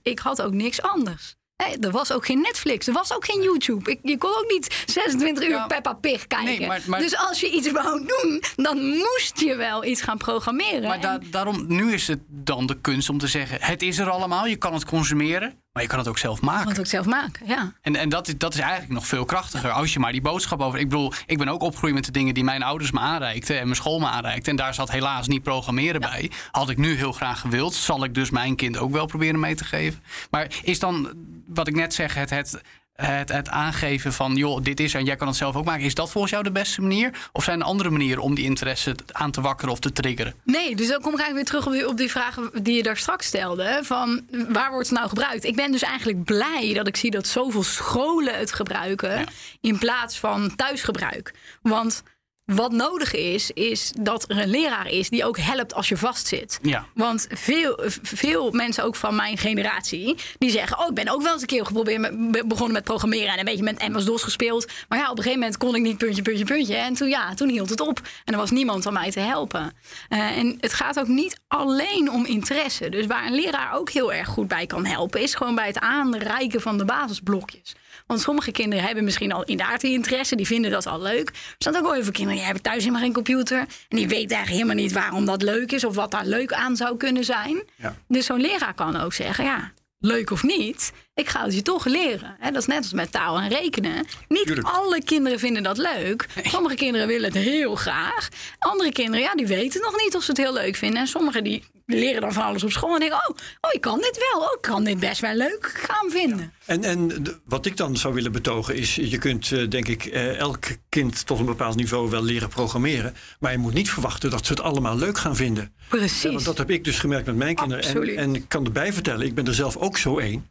[0.03, 1.36] ik had ook niks anders.
[1.57, 3.91] Hé, er was ook geen Netflix, er was ook geen YouTube.
[3.91, 5.65] Ik, je kon ook niet 26 uur.
[5.67, 6.45] Peppa Pig kijken.
[6.59, 10.17] Nee, maar- maar- Dus als je iets wou doen, dan moest je wel iets gaan
[10.19, 10.89] programmeren.
[10.89, 14.11] Maar da- daarom, nu is het dan de kunst om te zeggen: het is er
[14.11, 16.64] allemaal, je kan het consumeren, maar je kan het ook zelf maken.
[16.64, 17.72] Want ook zelf maken, ja.
[17.81, 19.70] En, en dat, is, dat is eigenlijk nog veel krachtiger.
[19.70, 20.79] Als je maar die boodschap over.
[20.79, 23.64] Ik bedoel, ik ben ook opgegroeid met de dingen die mijn ouders me aanreikten en
[23.64, 24.51] mijn school me aanreikte.
[24.51, 26.31] En daar zat helaas niet programmeren bij.
[26.51, 27.74] Had ik nu heel graag gewild.
[27.74, 30.03] Zal ik dus mijn kind ook wel proberen mee te geven.
[30.31, 31.12] Maar is dan,
[31.47, 32.31] wat ik net zeg, het.
[32.31, 32.61] het
[32.97, 35.84] het, het aangeven van, joh, dit is en jij kan het zelf ook maken.
[35.84, 37.28] Is dat volgens jou de beste manier?
[37.32, 40.34] Of zijn er andere manieren om die interesse aan te wakkeren of te triggeren?
[40.42, 42.82] Nee, dus dan kom ik eigenlijk weer terug op die, op die vragen die je
[42.82, 43.80] daar straks stelde.
[43.82, 45.44] Van waar wordt het nou gebruikt?
[45.44, 49.18] Ik ben dus eigenlijk blij dat ik zie dat zoveel scholen het gebruiken.
[49.18, 49.24] Ja.
[49.61, 51.34] In plaats van thuisgebruik.
[51.62, 52.03] Want
[52.47, 56.59] wat nodig is, is dat er een leraar is die ook helpt als je vastzit.
[56.62, 56.86] Ja.
[56.94, 60.78] Want veel, veel mensen ook van mijn generatie, die zeggen...
[60.78, 63.32] oh, ik ben ook wel eens een keer geprobeerd met, begonnen met programmeren...
[63.32, 64.72] en een beetje met MS-DOS gespeeld.
[64.88, 66.76] Maar ja, op een gegeven moment kon ik niet puntje, puntje, puntje.
[66.76, 68.01] En toen, ja, toen hield het op.
[68.24, 69.72] En er was niemand om mij te helpen.
[70.09, 72.88] Eh, en het gaat ook niet alleen om interesse.
[72.88, 75.20] Dus waar een leraar ook heel erg goed bij kan helpen...
[75.20, 77.74] is gewoon bij het aanreiken van de basisblokjes.
[78.07, 81.29] Want sommige kinderen hebben misschien al inderdaad die interesse, die vinden dat al leuk.
[81.29, 83.59] Er staan ook wel heel veel kinderen die hebben thuis helemaal geen computer.
[83.59, 86.77] En die weten eigenlijk helemaal niet waarom dat leuk is of wat daar leuk aan
[86.77, 87.63] zou kunnen zijn.
[87.77, 87.97] Ja.
[88.09, 91.85] Dus zo'n leraar kan ook zeggen: ja, leuk of niet, ik ga het je toch
[91.85, 92.37] leren.
[92.43, 94.07] Dat is net als met taal en rekenen.
[94.29, 94.69] Niet Tuurlijk.
[94.69, 96.27] alle kinderen vinden dat leuk.
[96.43, 98.29] Sommige kinderen willen het heel graag.
[98.59, 101.01] Andere kinderen, ja, die weten nog niet of ze het heel leuk vinden.
[101.01, 104.01] En sommigen die leren dan van alles op school en denken: oh, oh ik kan
[104.01, 104.43] dit wel.
[104.43, 106.53] Oh, ik kan dit best wel leuk gaan vinden.
[106.64, 110.39] En, en wat ik dan zou willen betogen is, je kunt eh, denk ik eh,
[110.39, 113.14] elk kind tot een bepaald niveau wel leren programmeren.
[113.41, 115.74] Maar je moet niet verwachten dat ze het allemaal leuk gaan vinden.
[115.89, 116.22] Precies.
[116.22, 117.84] Ja, want dat heb ik dus gemerkt met mijn kinderen.
[117.84, 120.49] En, en ik kan erbij vertellen, ik ben er zelf ook zo één.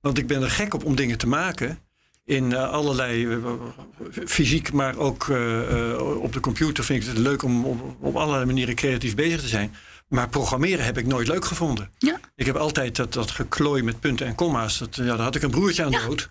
[0.00, 1.78] Want ik ben er gek op om dingen te maken.
[2.24, 3.38] In eh, allerlei eh,
[4.26, 8.44] fysiek, maar ook eh, op de computer vind ik het leuk om op, op allerlei
[8.44, 9.74] manieren creatief bezig te zijn.
[10.08, 11.90] Maar programmeren heb ik nooit leuk gevonden.
[11.98, 14.78] Ja, Ik heb altijd dat, dat geklooi met punten en komma's.
[14.78, 16.30] Dat, ja, daar had ik een broertje aan de dood.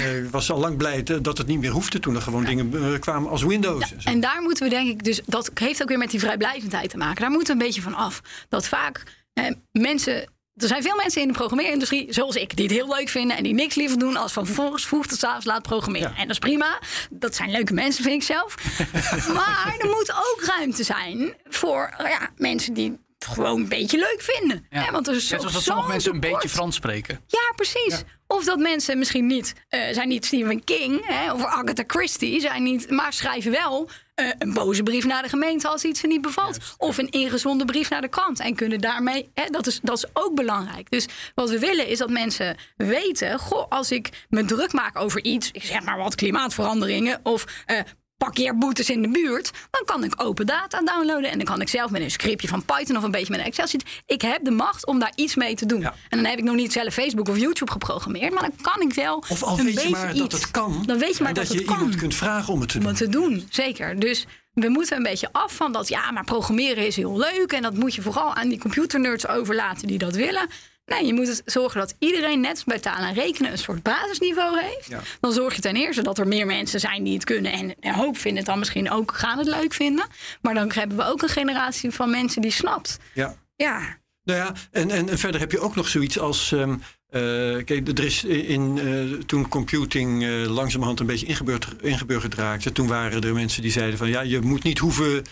[0.00, 2.98] eh, ik was al lang blij dat het niet meer hoefde toen er gewoon dingen
[3.00, 3.92] kwamen als Windows.
[3.92, 4.08] en zo.
[4.08, 6.96] En daar moeten we denk ik, dus dat heeft ook weer met die vrijblijvendheid te
[6.96, 7.20] maken.
[7.20, 8.20] Daar moeten we een beetje van af.
[8.48, 12.74] Dat vaak eh, mensen er zijn veel mensen in de programmeerindustrie, zoals ik, die het
[12.74, 15.62] heel leuk vinden en die niks liever doen als van vervolgens vroeg tot avonds laat
[15.62, 16.10] programmeren.
[16.10, 16.16] Ja.
[16.16, 16.78] En dat is prima.
[17.10, 18.54] Dat zijn leuke mensen, vind ik zelf.
[19.34, 24.20] maar er moet ook ruimte zijn voor ja, mensen die het gewoon een beetje leuk
[24.22, 24.66] vinden.
[24.70, 24.82] Ja.
[24.84, 26.48] Hè, want er is Net zoals dat sommige mensen een beetje.
[26.48, 27.20] Frans spreken.
[27.26, 28.02] Ja, precies.
[28.26, 32.62] Of dat mensen misschien niet eh, zijn niet Stephen King hè, of Agatha Christie, zijn
[32.62, 36.20] niet, maar schrijven wel eh, een boze brief naar de gemeente als iets ze niet
[36.20, 36.74] bevalt.
[36.78, 38.40] Of een ingezonde brief naar de krant.
[38.40, 40.90] En kunnen daarmee, hè, dat, is, dat is ook belangrijk.
[40.90, 45.24] Dus wat we willen is dat mensen weten, goh, als ik me druk maak over
[45.24, 47.78] iets, ik zeg maar wat klimaatveranderingen of eh,
[48.24, 51.90] parkeerboetes in de buurt, dan kan ik open data downloaden en dan kan ik zelf
[51.90, 53.88] met een scriptje van Python of een beetje met een Excel zitten.
[54.06, 55.80] Ik heb de macht om daar iets mee te doen.
[55.80, 55.94] Ja.
[56.08, 58.94] En dan heb ik nog niet zelf Facebook of YouTube geprogrammeerd, maar dan kan ik
[58.94, 59.24] wel.
[59.28, 60.34] Of al een weet je beetje maar dat iets.
[60.34, 60.82] het kan.
[60.86, 61.76] Dan weet je maar dat, het je kan.
[61.76, 62.90] iemand kunt vragen om het te Om doen.
[62.92, 63.98] het te doen, zeker.
[64.00, 67.52] Dus we moeten een beetje af van dat, ja, maar programmeren is heel leuk.
[67.52, 70.48] En dat moet je vooral aan die computernerds overlaten die dat willen.
[70.94, 74.60] Nee, je moet het zorgen dat iedereen net bij talen en rekenen een soort basisniveau
[74.60, 74.88] heeft.
[74.88, 75.00] Ja.
[75.20, 77.52] Dan zorg je ten eerste dat er meer mensen zijn die het kunnen.
[77.52, 80.06] En een hoop vinden het dan misschien ook, gaan het leuk vinden.
[80.40, 82.98] Maar dan hebben we ook een generatie van mensen die snapt.
[83.14, 83.34] Ja.
[83.56, 86.52] Ja, Nou ja, en, en, en verder heb je ook nog zoiets als.
[86.52, 86.74] ehm,
[87.08, 87.20] eh,
[87.64, 92.86] kijk, er is in, eh, toen computing eh, langzamerhand een beetje ingeburgerd, ingeburgerd raakte, toen
[92.86, 95.22] waren er mensen die zeiden van ja, je moet niet hoeven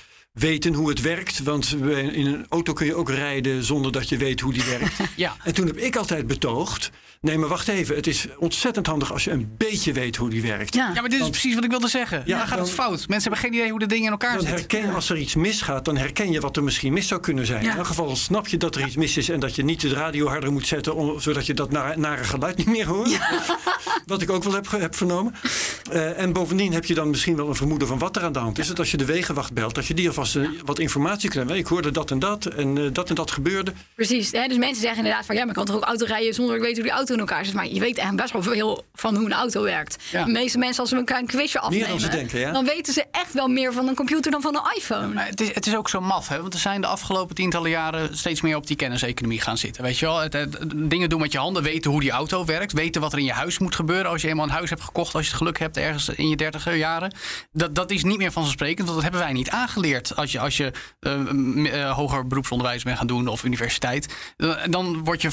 [0.41, 1.77] weten hoe het werkt, want
[2.13, 4.95] in een auto kun je ook rijden zonder dat je weet hoe die werkt.
[5.17, 5.37] Ja.
[5.45, 9.25] En toen heb ik altijd betoogd, nee maar wacht even, het is ontzettend handig als
[9.25, 10.75] je een beetje weet hoe die werkt.
[10.75, 10.91] ja.
[10.95, 12.23] Ja, maar dit is precies wat ik wilde zeggen.
[12.27, 13.09] Ja, dan gaat het fout.
[13.09, 14.59] Mensen hebben geen idee hoe de dingen in elkaar Dan zitten.
[14.59, 17.63] herken als er iets misgaat, dan herken je wat er misschien mis zou kunnen zijn.
[17.65, 17.71] Ja.
[17.71, 19.89] In elk geval snap je dat er iets mis is en dat je niet de
[19.89, 23.19] radio harder moet zetten, om, zodat je dat nare, nare geluid niet meer hoort.
[24.07, 25.35] Wat ik ook wel heb, heb vernomen.
[25.93, 28.39] Eh, en bovendien heb je dan misschien wel een vermoeden van wat er aan de
[28.39, 28.67] hand is.
[28.67, 31.51] Dat als je de wegenwacht belt, dat je die alvast eh, wat informatie krijgt.
[31.51, 33.73] Ik hoorde dat en dat en eh, dat en dat gebeurde.
[33.95, 34.33] Precies.
[34.33, 34.47] Hè?
[34.47, 36.63] Dus mensen zeggen inderdaad van ja, maar ik kan toch ook auto rijden zonder dat
[36.63, 37.55] ik weet hoe die auto in elkaar zit.
[37.55, 39.97] Maar je weet eigenlijk best wel veel van hoe een auto werkt.
[40.11, 40.25] Ja.
[40.25, 42.53] De meeste mensen, als we elkaar een quizje afnemen, dan ze denken, ja.
[42.53, 45.07] dan weten ze echt wel meer van een computer dan van een iPhone.
[45.07, 46.41] Maar het, is, het is ook zo maf, hè?
[46.41, 49.83] want er zijn de afgelopen tientallen jaren steeds meer op die kenniseconomie gaan zitten.
[49.83, 52.73] Weet je wel, het, het- dingen doen met je handen, weten hoe die auto werkt,
[52.73, 55.15] weten wat er in je huis moet gebeuren als je eenmaal een huis hebt gekocht,
[55.15, 57.15] als je het geluk hebt ergens in je dertiger jaren.
[57.53, 60.57] Dat, dat is niet meer vanzelfsprekend, want dat hebben wij niet aangeleerd als je, als
[60.57, 64.15] je eh, eh, hoger beroepsonderwijs bent gaan doen of universiteit.
[64.37, 65.31] Eh, dan word je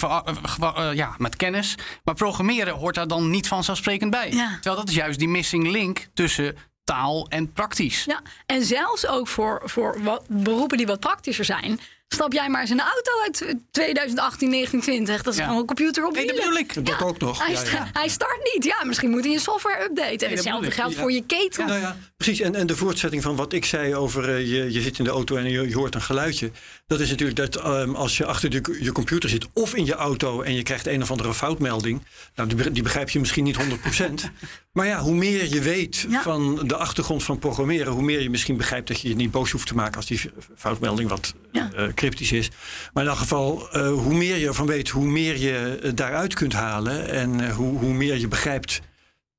[0.94, 1.76] ja, met kennis.
[2.04, 4.32] Maar programmeren hoort daar dan niet vanzelfsprekend bij.
[4.32, 4.54] Ja.
[4.54, 8.04] Terwijl dat is juist die missing link tussen taal en praktisch.
[8.04, 11.80] Ja, en zelfs ook voor, voor wat, beroepen die wat praktischer zijn.
[12.08, 15.24] Stap jij maar eens in een auto uit 2018, 1920.
[15.24, 15.46] Dat is Ja.
[15.46, 16.54] gewoon een computer op Nee, dat wielen.
[16.68, 16.86] bedoel ik.
[17.00, 17.46] Dat ook nog.
[17.46, 17.90] Hij, Ja, sta- ja.
[17.94, 18.64] hij start niet.
[18.64, 20.28] Ja, misschien moet hij een software updaten.
[20.28, 21.00] En hetzelfde geldt Ja.
[21.02, 21.66] voor je ketel.
[21.66, 22.40] Nou ja, precies.
[22.40, 25.10] En, en de voortzetting van wat ik zei over eh, je, je zit in de
[25.10, 26.52] auto en je, je hoort een geluidje.
[26.88, 29.94] Dat is natuurlijk dat ehm, als je achter de, je computer zit of in je
[29.94, 32.02] auto en je krijgt een of andere foutmelding.
[32.36, 34.32] Nou, die, be- die begrijp je misschien niet 100%.
[34.74, 36.22] maar ja, hoe meer je weet Ja.
[36.22, 39.52] van de achtergrond van programmeren, hoe meer je misschien begrijpt dat je je niet boos
[39.52, 40.22] hoeft te maken als die
[40.56, 41.70] foutmelding wat Ja.
[41.76, 42.50] eh, cryptisch is.
[42.94, 46.34] Maar in elk geval, eh, hoe meer je ervan weet, hoe meer je eh, daaruit
[46.34, 48.82] kunt halen en eh, hoe, hoe meer je begrijpt.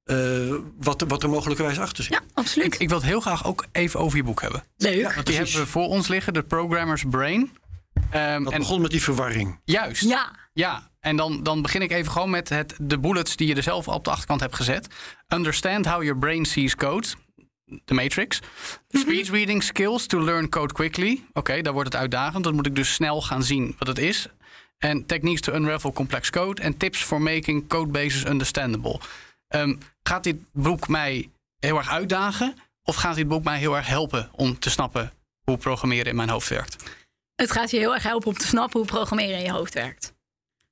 [0.05, 0.17] eh,
[0.79, 2.13] wat, wat er mogelijkerwijs achter zit.
[2.13, 2.67] Ja, absoluut.
[2.67, 4.63] Ik, ik wil het heel graag ook even over je boek hebben.
[4.77, 5.03] Leuk.
[5.03, 5.39] Want die Precies.
[5.39, 7.51] hebben we voor ons liggen, de Programmer's Brain.
[8.11, 9.61] Ehm, Dat en begon met die verwarring.
[9.65, 10.03] juist.
[10.03, 13.55] Ja, Ja, en dan, dan begin ik even gewoon met het, de bullets die je
[13.55, 14.89] er zelf op de achterkant hebt gezet.
[15.35, 17.07] Understand how your brain sees code.
[17.85, 18.41] De Matrix.
[18.89, 21.25] Speech reading skills to learn code quickly.
[21.33, 22.45] Oké, daar wordt het uitdagend.
[22.45, 24.29] Dan moet ik dus snel gaan zien wat het is.
[24.79, 26.63] En techniques to unravel complex code.
[26.63, 29.01] En tips for making codebases understandable.
[29.49, 32.55] Ehm, gaat dit boek mij heel erg uitdagen?
[32.83, 35.13] Of gaat dit boek mij heel erg helpen om te snappen
[35.45, 36.77] hoe programmeren in mijn hoofd werkt?
[37.41, 40.15] het gaat je heel erg helpen om te snappen hoe programmeren in je hoofd werkt.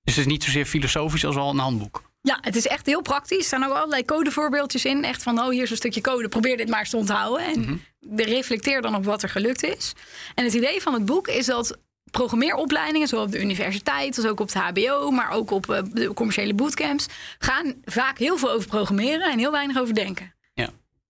[0.03, 2.06] Dus het is niet zozeer filosofisch als wel een handboek.
[2.27, 3.39] Ja, het is echt heel praktisch.
[3.39, 5.05] Er staan ook allerlei codevoorbeeldjes in.
[5.05, 6.29] Echt van, oh, hier is een stukje code.
[6.29, 7.47] Probeer dit maar eens te onthouden.
[7.47, 9.93] En de reflecteer dan op wat er gelukt is.
[10.35, 11.79] En het idee van het boek is dat
[12.11, 16.15] programmeeropleidingen, zowel op de universiteit als ook op het HBO, maar ook op eh, de
[16.15, 17.07] commerciële bootcamps,
[17.39, 20.36] gaan vaak heel veel over programmeren en heel weinig over denken.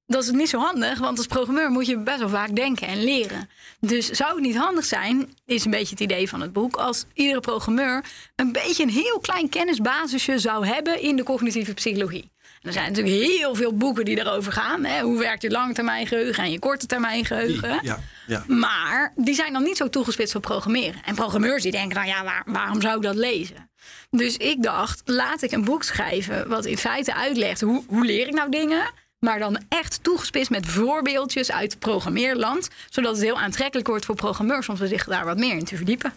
[0.07, 3.05] Dat is niet zo handig, want als programmeur moet je best wel vaak denken en
[3.05, 3.49] leren.
[3.81, 7.05] Dus zou het niet handig zijn, is een beetje het idee van het boek, als
[7.15, 8.05] iedere programmeur
[8.37, 12.31] een beetje een heel klein kennisbasisje zou hebben in de cognitieve psychologie.
[12.43, 14.85] En er zijn natuurlijk heel veel boeken die daarover gaan.
[14.85, 15.01] Hè?
[15.01, 17.79] Hoe werkt je langetermijngeheugen en je korte termijn geheugen?
[17.83, 18.45] Ja, ja.
[18.47, 21.03] Maar die zijn dan niet zo toegespitst op programmeren.
[21.05, 23.71] En programmeurs die denken, nou ja, waar- waarom zou ik dat lezen?
[24.11, 28.27] Dus ik dacht, laat ik een boek schrijven wat in feite uitlegt hoe, hoe leer
[28.27, 28.91] ik nou dingen.
[29.27, 32.69] Maar dan echt toegespitst met voorbeeldjes uit programmeerland.
[32.91, 36.13] Zodat het heel aantrekkelijk wordt voor programmeurs om zich daar wat meer in te verdiepen.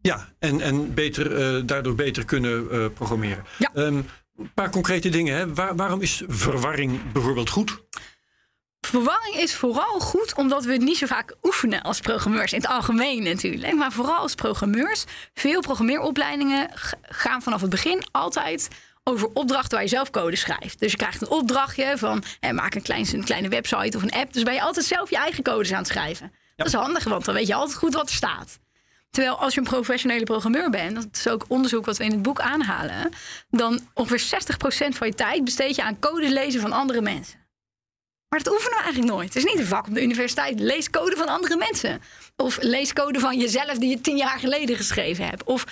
[0.00, 3.44] Ja, en, en beter, eh, daardoor beter kunnen eh, programmeren.
[3.58, 3.70] Ja.
[3.74, 4.00] Ehm,
[4.36, 5.36] een paar concrete dingen.
[5.36, 5.54] Hè.
[5.54, 7.78] Waar- waarom is verwarring bijvoorbeeld goed?
[8.80, 12.52] Verwarring is vooral goed omdat we het niet zo vaak oefenen als programmeurs.
[12.52, 13.74] In het algemeen natuurlijk.
[13.74, 15.04] Maar vooral als programmeurs.
[15.34, 16.70] Veel programmeeropleidingen
[17.02, 18.68] gaan vanaf het begin altijd
[19.04, 20.80] over opdrachten waar je zelf code schrijft.
[20.80, 22.22] Dus je krijgt een opdrachtje van
[22.52, 24.32] maak een, klein, een kleine website of een app.
[24.32, 26.32] Dus ben je altijd zelf je eigen codes aan het schrijven.
[26.56, 28.58] Dat is handig, want dan weet je altijd goed wat er staat.
[29.10, 32.22] Terwijl als je een professionele programmeur bent, dat is ook onderzoek wat we in het
[32.22, 33.10] boek aanhalen,
[33.50, 34.42] dan ongeveer
[34.90, 37.39] 60% van je tijd besteed je aan code lezen van andere mensen.
[38.30, 39.34] Maar dat oefenen we eigenlijk nooit.
[39.34, 40.60] Het is niet een vak op de universiteit.
[40.60, 42.02] Lees code van andere mensen.
[42.36, 45.44] Of lees code van jezelf die je tien jaar geleden geschreven hebt.
[45.44, 45.64] Of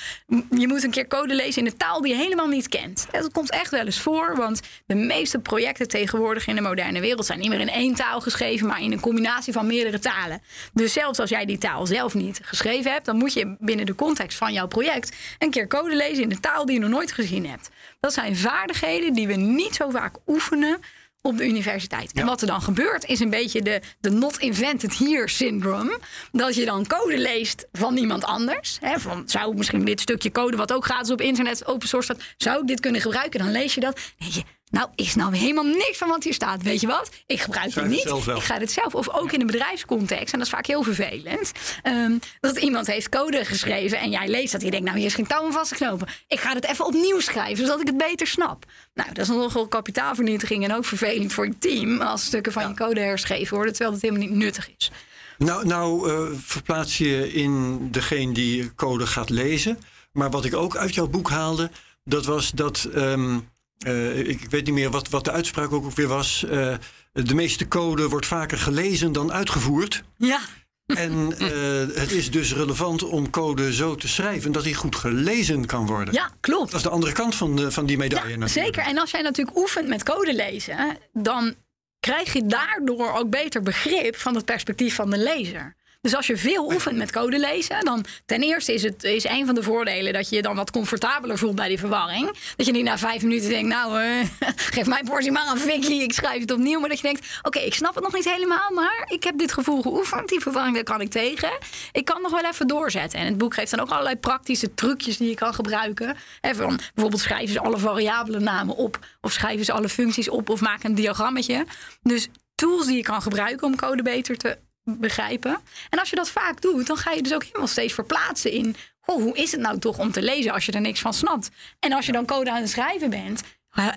[0.51, 3.07] je moet een keer code lezen in een taal die je helemaal niet kent.
[3.11, 7.27] Dat komt echt wel eens voor, want de meeste projecten tegenwoordig in de moderne wereld
[7.27, 10.43] zijn niet meer in één taal geschreven, maar in een combinatie van meerdere talen.
[10.73, 13.95] Dus zelfs als jij die taal zelf niet geschreven hebt, dan moet je binnen de
[13.95, 17.13] context van jouw project een keer code lezen in een taal die je nog nooit
[17.13, 17.71] gezien hebt.
[18.01, 20.81] Dat zijn vaardigheden die we niet zo vaak oefenen
[21.23, 22.13] op de universiteit.
[22.13, 25.99] En wat er dan gebeurt is een beetje de, de not invented here syndrome.
[26.33, 28.79] Dat je dan code leest van iemand anders.
[28.81, 32.13] Hè, van, zou ik misschien dit stukje code wat ook gratis op internet open source
[32.13, 33.41] staat, zou ik dit kunnen gebruiken?
[33.41, 34.01] Dan lees je dat.
[34.19, 36.63] Denk je, nou is nou helemaal niks van wat hier staat.
[36.63, 37.11] Weet je wat?
[37.27, 38.37] Ik gebruik het Schrijf het niet.
[38.37, 38.95] Ik ga het zelf.
[38.95, 40.33] Of ook in een bedrijfscontext.
[40.33, 41.53] En dat is vaak heel vervelend.
[41.83, 44.63] ehm, dat iemand heeft code geschreven en jij leest dat.
[44.63, 46.09] Je denkt, nou hier is geen touw aan vast te knopen.
[46.29, 48.65] Ik ga het even opnieuw schrijven, zodat ik het beter snap.
[48.95, 52.01] Nou, dat is nogal kapitaalvernietiging en ook vervelend voor je team.
[52.01, 54.91] Als stukken van je code herschreven worden, terwijl het helemaal niet nuttig is.
[55.39, 59.79] Nou, nou eh, verplaats je in degene die code gaat lezen.
[60.13, 61.71] Maar wat ik ook uit jouw boek haalde,
[62.05, 62.89] dat was dat.
[62.95, 63.39] ehm,
[63.79, 66.45] eh, ik weet niet meer wat, wat de uitspraak ook weer was.
[66.45, 66.75] eh,
[67.13, 70.03] de meeste code wordt vaker gelezen dan uitgevoerd.
[70.17, 70.41] Ja,
[70.87, 75.67] En eh, het is dus relevant om code zo te schrijven dat hij goed gelezen
[75.67, 76.15] kan worden.
[76.15, 76.67] ja klopt.
[76.71, 78.29] Dat is de andere kant van, de, van die medaille.
[78.31, 78.75] Ja, natuurlijk.
[78.75, 78.91] zeker.
[78.91, 81.55] En als jij natuurlijk oefent met code lezen, dan
[82.01, 85.77] krijg je daardoor ook beter begrip van het perspectief van de lezer.
[86.01, 89.47] Dus als je veel oefent met code lezen, dan ten eerste is het is een
[89.47, 92.39] van de voordelen dat je je dan wat comfortabeler voelt bij die verwarring.
[92.57, 96.03] Dat je niet na vijf minuten denkt, nou, eh, geef mijn portie maar een fikkie,
[96.03, 96.81] ik schrijf het opnieuw.
[96.81, 99.53] Maar dat je denkt, oké, ik snap het nog niet helemaal, maar ik heb dit
[99.53, 101.51] gevoel geoefend, die verwarring daar kan ik tegen.
[101.93, 103.19] Ik kan nog wel even doorzetten.
[103.19, 106.17] En het boek geeft dan ook allerlei praktische trucjes die je kan gebruiken.
[106.41, 110.61] Van, bijvoorbeeld schrijven ze alle variabele namen op, of schrijven ze alle functies op, of
[110.61, 111.67] maken een diagrammetje.
[112.03, 114.59] Dus tools die je kan gebruiken om code beter te
[114.99, 115.59] begrijpen.
[115.91, 118.77] En als je dat vaak doet, dan ga je dus ook helemaal steeds verplaatsen in...
[119.01, 121.51] Goh, hoe is het nou toch om te lezen als je er niks van snapt?
[121.81, 123.43] En als je dan code aan het schrijven bent...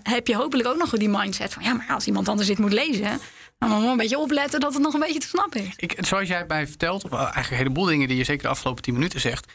[0.04, 1.64] heb je hopelijk ook nog die mindset van...
[1.64, 3.20] ja, maar als iemand anders dit moet lezen...
[3.58, 5.74] dan moet je wel een beetje opletten dat het nog een beetje te snappen is.
[5.76, 8.84] Ik, zoals jij mij vertelt, of eigenlijk een heleboel dingen die je zeker de afgelopen
[8.84, 9.52] tien minuten zegt,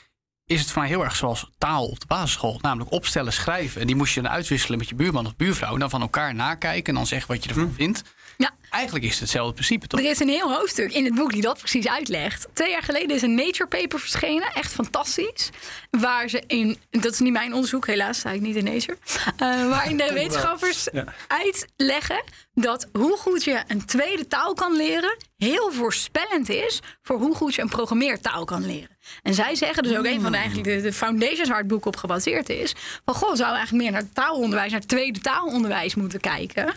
[0.47, 2.59] is het voor mij heel erg zoals taal op de basisschool.
[2.62, 3.80] Namelijk opstellen, schrijven.
[3.80, 5.72] En die moest je dan uitwisselen met je buurman of buurvrouw.
[5.72, 8.03] En dan van elkaar nakijken en dan zeggen wat je ervan vindt.
[8.37, 8.51] Ja.
[8.70, 10.01] Eigenlijk is het hetzelfde principe, toch?
[10.01, 12.47] Er is een heel hoofdstuk in het boek die dat precies uitlegt.
[12.53, 15.51] Twee jaar geleden is een Nature paper verschenen, echt fantastisch.
[15.91, 18.99] Waar ze in, dat is niet mijn onderzoek, helaas sta ik niet in Nature.
[19.37, 21.05] eh, waarin de wetenschappers Ja.
[21.28, 22.22] uitleggen
[22.55, 27.55] dat hoe goed je een tweede taal kan leren, heel voorspellend is voor hoe goed
[27.55, 28.97] je een programmeertaal kan leren.
[29.22, 31.84] En zij zeggen dus ook een van de, eigenlijk de, de foundations waar het boek
[31.87, 32.74] op gebaseerd is.
[33.05, 36.74] Van goh, zou eigenlijk meer naar taalonderwijs, naar tweede taalonderwijs moeten kijken.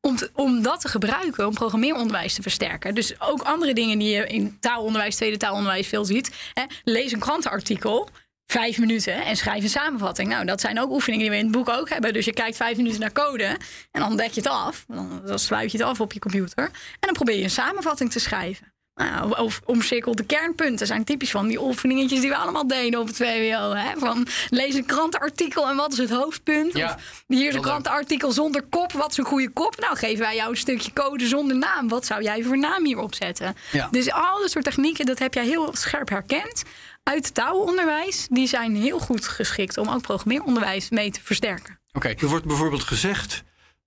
[0.00, 2.94] Om, te- dat te gebruiken, om programmeeronderwijs te versterken.
[2.94, 6.34] Dus ook andere dingen die je in taalonderwijs, tweede taalonderwijs veel ziet.
[6.54, 8.08] Hè, lees een krantenartikel,
[8.46, 10.28] vijf minuten en schrijf een samenvatting.
[10.28, 12.12] Nou, dat zijn ook oefeningen die we in het boek ook hebben.
[12.12, 13.44] Dus je kijkt vijf minuten naar code
[13.90, 14.84] en dan dek je het af.
[14.88, 16.64] Dan, dan sluit je het af op je computer.
[16.64, 16.70] En
[17.00, 18.72] dan probeer je een samenvatting te schrijven.
[19.00, 23.06] Nou, of omcirkel de kernpunten zijn typisch van die oefeningetjes die we allemaal deden op
[23.06, 23.74] het VWO.
[23.74, 23.98] Hè?
[23.98, 26.76] Van lees een krantenartikel en wat is het hoofdpunt?
[26.76, 28.92] Ja, Of hier is een krantenartikel zonder kop.
[28.92, 29.80] Wat is een goede kop?
[29.80, 31.88] Nou, geven wij jou een stukje code zonder naam.
[31.88, 33.54] Wat zou jij voor naam hierop zetten?
[33.72, 33.88] Ja.
[33.90, 36.62] Dus al dat soort technieken, dat heb jij heel scherp herkend.
[37.02, 41.78] Uit het taalonderwijs, die zijn heel goed geschikt om ook programmeeronderwijs mee te versterken.
[41.92, 42.08] Oké.
[42.08, 43.42] Er wordt bijvoorbeeld gezegd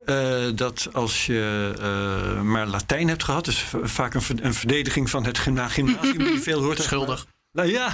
[0.05, 5.25] eh, dat als je eh, maar Latijn hebt gehad, dus vaak een, een verdediging van
[5.25, 6.81] het gymna- gymnasium die veel hoort.
[6.81, 7.25] Schuldig.
[7.51, 7.91] Nou ja,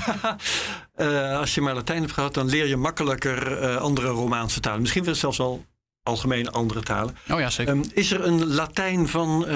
[0.96, 4.82] eh, als je maar Latijn hebt gehad, dan leer je makkelijker andere Romaanse talen.
[4.82, 5.66] Misschien wel zelfs al
[6.10, 7.18] algemeen andere talen.
[7.32, 7.74] Oh ja, zeker.
[7.74, 9.54] Ehm, is er een Latijn van eh,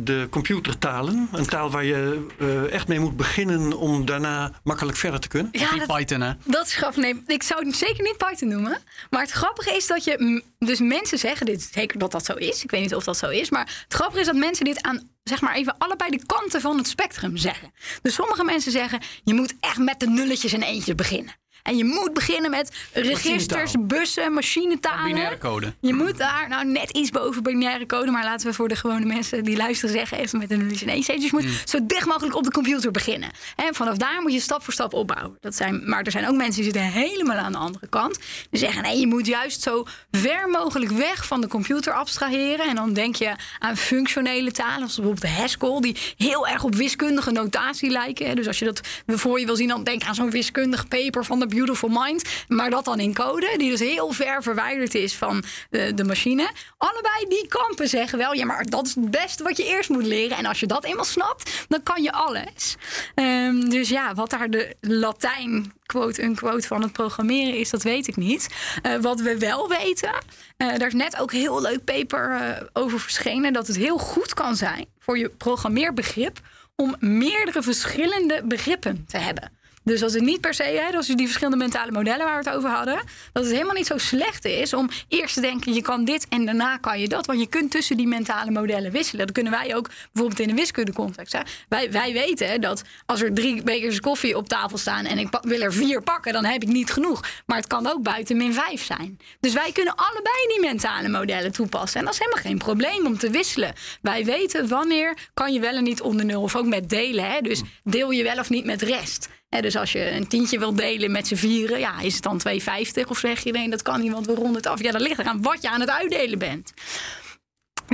[0.00, 1.28] de computertalen?
[1.32, 5.48] Een taal waar je eh, echt mee moet beginnen om daarna makkelijk verder te kunnen?
[5.52, 6.32] Ja, Niet dat, Python, hè?
[6.44, 7.02] dat is grappig.
[7.02, 8.78] Nee, ik zou het zeker niet Python noemen.
[9.10, 10.42] Maar het grappige is dat je.
[10.58, 12.64] Dus mensen zeggen dit zeker dat dat zo is.
[12.64, 13.50] Ik weet niet of dat zo is.
[13.50, 15.08] Maar het grappige is dat mensen dit aan.
[15.24, 17.72] Zeg maar even allebei de kanten van het spectrum zeggen.
[18.02, 19.00] Dus sommige mensen zeggen.
[19.24, 21.34] Je moet echt met de nulletjes en eentjes beginnen.
[21.64, 25.04] En je moet beginnen met registers, bussen, machinetalen.
[25.04, 25.74] Binaire code.
[25.80, 28.10] Je moet daar nou net iets boven binaire code.
[28.10, 30.18] Maar laten we voor de gewone mensen die luisteren zeggen...
[30.18, 31.20] even met een en eentjes.
[31.20, 33.30] Dus je moet zo dicht mogelijk op de computer beginnen.
[33.56, 35.36] En vanaf daar moet je stap voor stap opbouwen.
[35.40, 38.18] Dat zijn, maar er zijn ook mensen die zitten helemaal aan de andere kant.
[38.50, 42.66] Die zeggen nee, je moet juist zo ver mogelijk weg van de computer abstraheren.
[42.66, 44.76] En dan denk je aan functionele talen.
[44.76, 45.80] Zoals bijvoorbeeld de Haskell.
[45.80, 48.26] Die heel erg op wiskundige notatie lijken.
[48.26, 48.34] hè.
[48.34, 51.38] Dus als je dat voor je wil zien, dan denk aan zo'n wiskundig paper van
[51.38, 52.24] de Beautiful Mind.
[52.48, 53.54] Maar dat dan in code.
[53.56, 56.50] Die dus heel ver verwijderd is van de, de machine.
[56.78, 60.06] Allebei die kampen zeggen wel, ja, maar dat is het beste wat je eerst moet
[60.06, 60.36] leren.
[60.36, 62.76] En als je dat eenmaal snapt, dan kan je alles.
[63.14, 68.16] Ehm, dus ja, wat daar de Latijn, quote-unquote, van het programmeren is, dat weet ik
[68.16, 68.48] niet.
[68.82, 70.14] Eh, wat we wel weten,
[70.56, 74.34] eh, daar is net ook heel leuk paper eh, over verschenen, dat het heel goed
[74.34, 76.40] kan zijn voor je programmeerbegrip
[76.76, 79.50] om meerdere verschillende begrippen te hebben.
[79.84, 82.48] Dus als het niet per se, hè, als je die verschillende mentale modellen waar we
[82.48, 83.00] het over hadden,
[83.32, 86.44] dat het helemaal niet zo slecht is om eerst te denken: je kan dit en
[86.44, 87.26] daarna kan je dat.
[87.26, 89.26] Want je kunt tussen die mentale modellen wisselen.
[89.26, 91.32] Dat kunnen wij ook bijvoorbeeld in een wiskundecontext.
[91.32, 91.40] Hè.
[91.68, 95.60] Wij, wij weten dat als er drie bekers koffie op tafel staan en ik wil
[95.60, 97.24] er vier pakken, dan heb ik niet genoeg.
[97.46, 99.18] Maar het kan ook buiten min vijf zijn.
[99.40, 101.98] Dus wij kunnen allebei die mentale modellen toepassen.
[101.98, 103.72] En dat is helemaal geen probleem om te wisselen.
[104.02, 106.42] Wij weten wanneer kan je wel en niet onder nul.
[106.42, 107.30] Of ook met delen.
[107.32, 107.40] Hè.
[107.40, 109.28] Dus deel je wel of niet met rest.
[109.60, 113.08] Dus als je een tientje wil delen met z'n vieren, ja, is het dan 2,50?
[113.08, 114.82] Of zeg je nee, dat kan niet, want we ronden het af.
[114.82, 116.72] Ja, dat ligt eraan wat je aan het uitdelen bent.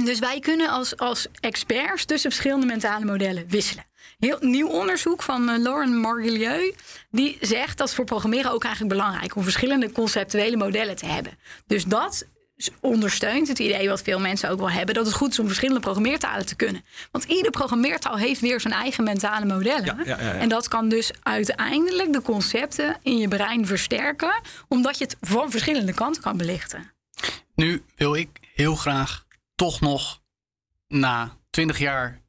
[0.04, 3.84] Dus wij kunnen als, als experts tussen verschillende mentale modellen wisselen.
[4.18, 6.74] Heel nieuw onderzoek van eh, Lauren Margulieu.
[7.10, 11.38] Die zegt dat is voor programmeren ook eigenlijk belangrijk om verschillende conceptuele modellen te hebben.
[11.66, 12.26] Dus dat
[12.80, 15.80] ondersteunt het idee wat veel mensen ook wel hebben, dat het goed is om verschillende
[15.80, 16.84] programmeertalen te kunnen.
[17.10, 19.84] Want ieder programmeertaal heeft weer zijn eigen mentale modellen.
[19.84, 20.34] Ja, ja, ja, ja.
[20.34, 25.50] En dat kan dus uiteindelijk de concepten in je brein versterken, omdat je het van
[25.50, 26.92] verschillende kanten kan belichten.
[27.54, 30.20] Nu wil ik heel graag toch nog
[30.88, 32.20] na 20 jaar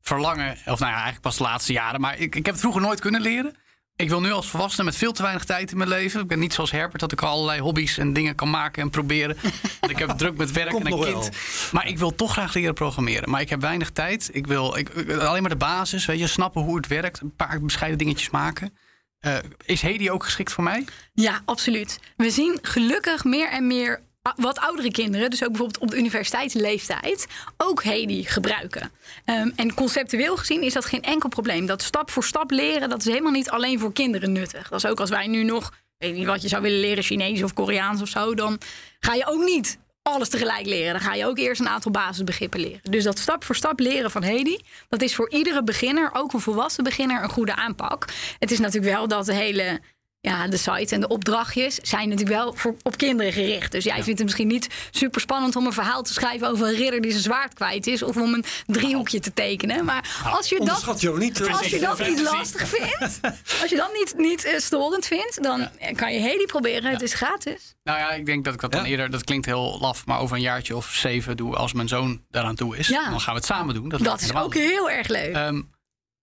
[0.00, 2.82] verlangen, of nou ja, eigenlijk pas de laatste jaren, maar ik, ik heb het vroeger
[2.82, 3.56] nooit kunnen leren.
[3.96, 6.20] Ik wil nu als volwassene met veel te weinig tijd in mijn leven.
[6.20, 8.90] Ik ben niet zoals Herbert dat ik al allerlei hobby's en dingen kan maken en
[8.90, 9.36] proberen.
[9.80, 11.12] Want ik heb druk met werk Komt en een kind.
[11.12, 11.30] wel.
[11.72, 13.30] Maar ik wil toch graag leren programmeren.
[13.30, 14.30] Maar ik heb weinig tijd.
[14.32, 17.20] Ik wil ik, alleen maar de basis, weet je, snappen hoe het werkt.
[17.20, 18.76] Een paar bescheiden dingetjes maken.
[19.18, 20.84] Eh, is Hedy ook geschikt voor mij?
[21.12, 22.00] Ja, absoluut.
[22.16, 24.00] We zien gelukkig meer en meer
[24.36, 28.90] wat oudere kinderen, dus ook bijvoorbeeld op de universiteitsleeftijd, ook Hedy gebruiken.
[29.24, 31.66] Ehm, en conceptueel gezien is dat geen enkel probleem.
[31.66, 34.68] Dat stap voor stap leren, dat is helemaal niet alleen voor kinderen nuttig.
[34.68, 37.42] Dat is ook als wij nu nog, weet niet wat je zou willen leren, Chinees
[37.42, 38.58] of Koreaans of zo, dan
[39.00, 40.92] ga je ook niet alles tegelijk leren.
[40.92, 42.80] Dan ga je ook eerst een aantal basisbegrippen leren.
[42.82, 44.56] Dus dat stap voor stap leren van Hedy,
[44.88, 48.08] dat is voor iedere beginner, ook een volwassen beginner, een goede aanpak.
[48.38, 49.80] Het is natuurlijk wel dat de hele
[50.24, 53.72] ja, de site en de opdrachtjes zijn natuurlijk wel voor, op kinderen gericht.
[53.72, 56.74] Dus jij vindt het misschien niet super spannend om een verhaal te schrijven over een
[56.74, 58.02] ridder die zijn zwaard kwijt is.
[58.02, 59.84] Of om een driehoekje te tekenen.
[59.84, 63.20] Maar als je dat, eh, als je dat niet lastig vindt,
[63.60, 66.90] als je dat niet, niet eh, storend vindt, dan kan je Hedy proberen.
[66.90, 67.74] Het is gratis.
[67.82, 70.36] Nou ja, ik denk dat ik dat dan eerder, dat klinkt heel laf, maar over
[70.36, 72.88] een jaartje of zeven doe als mijn zoon daaraan toe is.
[72.88, 73.10] Ja.
[73.10, 73.88] Dan gaan we het samen doen.
[73.88, 74.62] Dat, Dat is ook leuk.
[74.62, 75.34] heel erg leuk.
[75.34, 75.60] Ehm,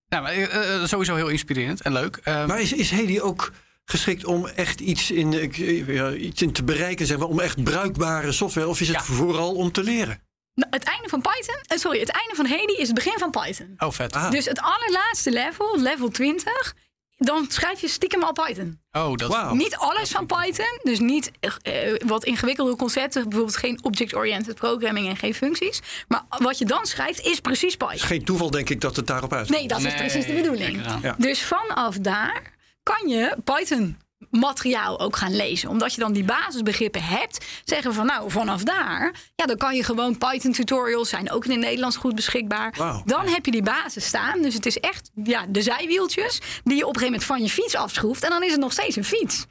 [0.08, 2.20] nou, maar, eh, eh, sowieso heel inspirerend en leuk.
[2.24, 3.52] Ehm, Maar is, is Hedy ook
[3.86, 7.64] geschikt om echt iets in, eh, ja, iets in te bereiken, zeg maar, om echt
[7.64, 8.68] bruikbare software?
[8.68, 9.04] Of is het Ja.
[9.04, 10.22] vooral om te leren?
[10.54, 13.32] Nou, het einde van Python, eh, sorry, het einde van Hedy is het begin van
[13.32, 13.74] Python.
[13.78, 14.14] oh, vet.
[14.16, 14.32] Ah.
[14.32, 16.74] Dus het allerlaatste level, level 20,
[17.18, 18.80] dan schrijf je stiekem al Python.
[18.92, 19.54] Oh, dat Wauw.
[19.54, 21.74] Niet alles van Python, dus niet eh,
[22.06, 25.80] wat ingewikkelde concepten, bijvoorbeeld geen object-oriented programming en geen functies.
[26.08, 28.00] Maar wat je dan schrijft is precies is Python.
[28.08, 29.50] geen toeval, denk ik, dat het daarop uit.
[29.50, 30.86] Nee, dat is Nee, precies de bedoeling.
[31.02, 31.16] Ja.
[31.18, 32.51] Dus vanaf daar
[32.84, 33.98] kan je Python
[34.30, 35.70] materiaal ook gaan lezen.
[35.70, 37.46] Omdat je dan die basisbegrippen hebt.
[37.64, 39.16] Zeggen van nou, vanaf daar.
[39.36, 41.32] Ja, dan kan je gewoon Python tutorials zijn.
[41.32, 43.02] Ook in het Nederlands goed beschikbaar.
[43.06, 44.42] Dan heb je die basis staan.
[44.42, 46.42] Dus het is echt ja, de zijwieltjes.
[46.64, 48.24] Die je op een gegeven moment van je fiets afschroeft.
[48.24, 49.46] En dan is het nog steeds een fiets.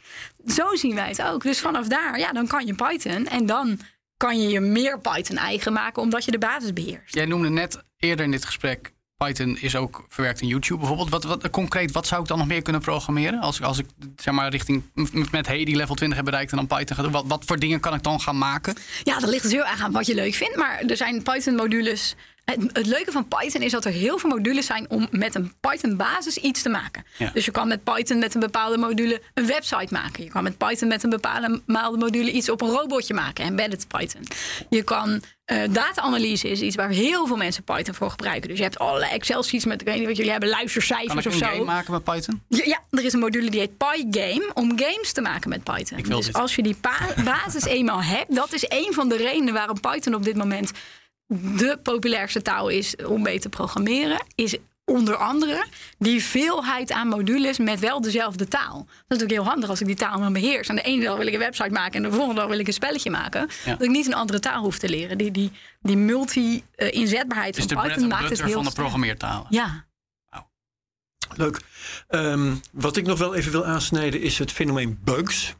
[0.46, 1.42] Zo zien wij het ook.
[1.42, 3.26] Dus vanaf daar, ja, dan kan je Python.
[3.26, 3.78] En dan
[4.16, 6.02] kan je je meer Python eigen maken.
[6.02, 7.14] Omdat je de basis beheerst.
[7.14, 8.92] Jij noemde net eerder in dit gesprek
[9.24, 11.10] Python is ook verwerkt in YouTube bijvoorbeeld.
[11.10, 13.40] Wat, wat, concreet, wat zou ik dan nog meer kunnen programmeren?
[13.40, 14.82] Als, als ik zeg maar richting
[15.30, 17.12] met Hey die level 20 heb bereikt en dan Python ga doen.
[17.12, 18.74] Wat, wat voor dingen kan ik dan gaan maken?
[19.02, 20.56] Ja, dat ligt dus heel erg aan wat je leuk vindt.
[20.56, 22.14] Maar er zijn Python-modules.
[22.50, 25.52] Het, het leuke van Python is dat er heel veel modules zijn om met een
[25.60, 27.04] Python-basis iets te maken.
[27.18, 27.30] Ja.
[27.34, 30.24] Dus je kan met Python met een bepaalde module een website maken.
[30.24, 31.60] Je kan met Python met een bepaalde
[31.98, 34.26] module iets op een robotje maken, embedded Python.
[34.68, 38.48] Je kan eh, data-analyse is iets waar heel veel mensen Python voor gebruiken.
[38.48, 41.32] Dus je hebt allerlei Excel-sheets met, ik weet niet wat jullie hebben, Kan luistercijfers of
[41.32, 41.46] een zo.
[41.46, 42.42] game maken met Python?
[42.48, 46.02] Ja, ja, er is een module die heet PyGame om games te maken met Python.
[46.02, 46.34] Dus dit.
[46.34, 46.76] als je die
[47.24, 50.72] basis eenmaal hebt, dat is een van de redenen waarom Python op dit moment
[51.32, 55.64] de populairste taal is om mee te programmeren, is onder andere
[55.98, 58.76] die veelheid aan modules met wel dezelfde taal.
[58.76, 60.68] Dat is natuurlijk heel handig als ik die taal maar beheers.
[60.68, 62.66] En de ene dag wil ik een website maken en de volgende dag wil ik
[62.66, 63.48] een spelletje maken.
[63.64, 63.70] Ja.
[63.70, 65.18] Dat ik niet een andere taal hoef te leren.
[65.18, 69.46] Die, die, die multi-inzetbaarheid Dus de van Python maakt het heel van de programmeertalen.
[69.50, 69.88] Ja.
[71.36, 71.60] Leuk.
[72.08, 75.54] Ehm, wat ik nog wel even wil aansnijden is het fenomeen bugs.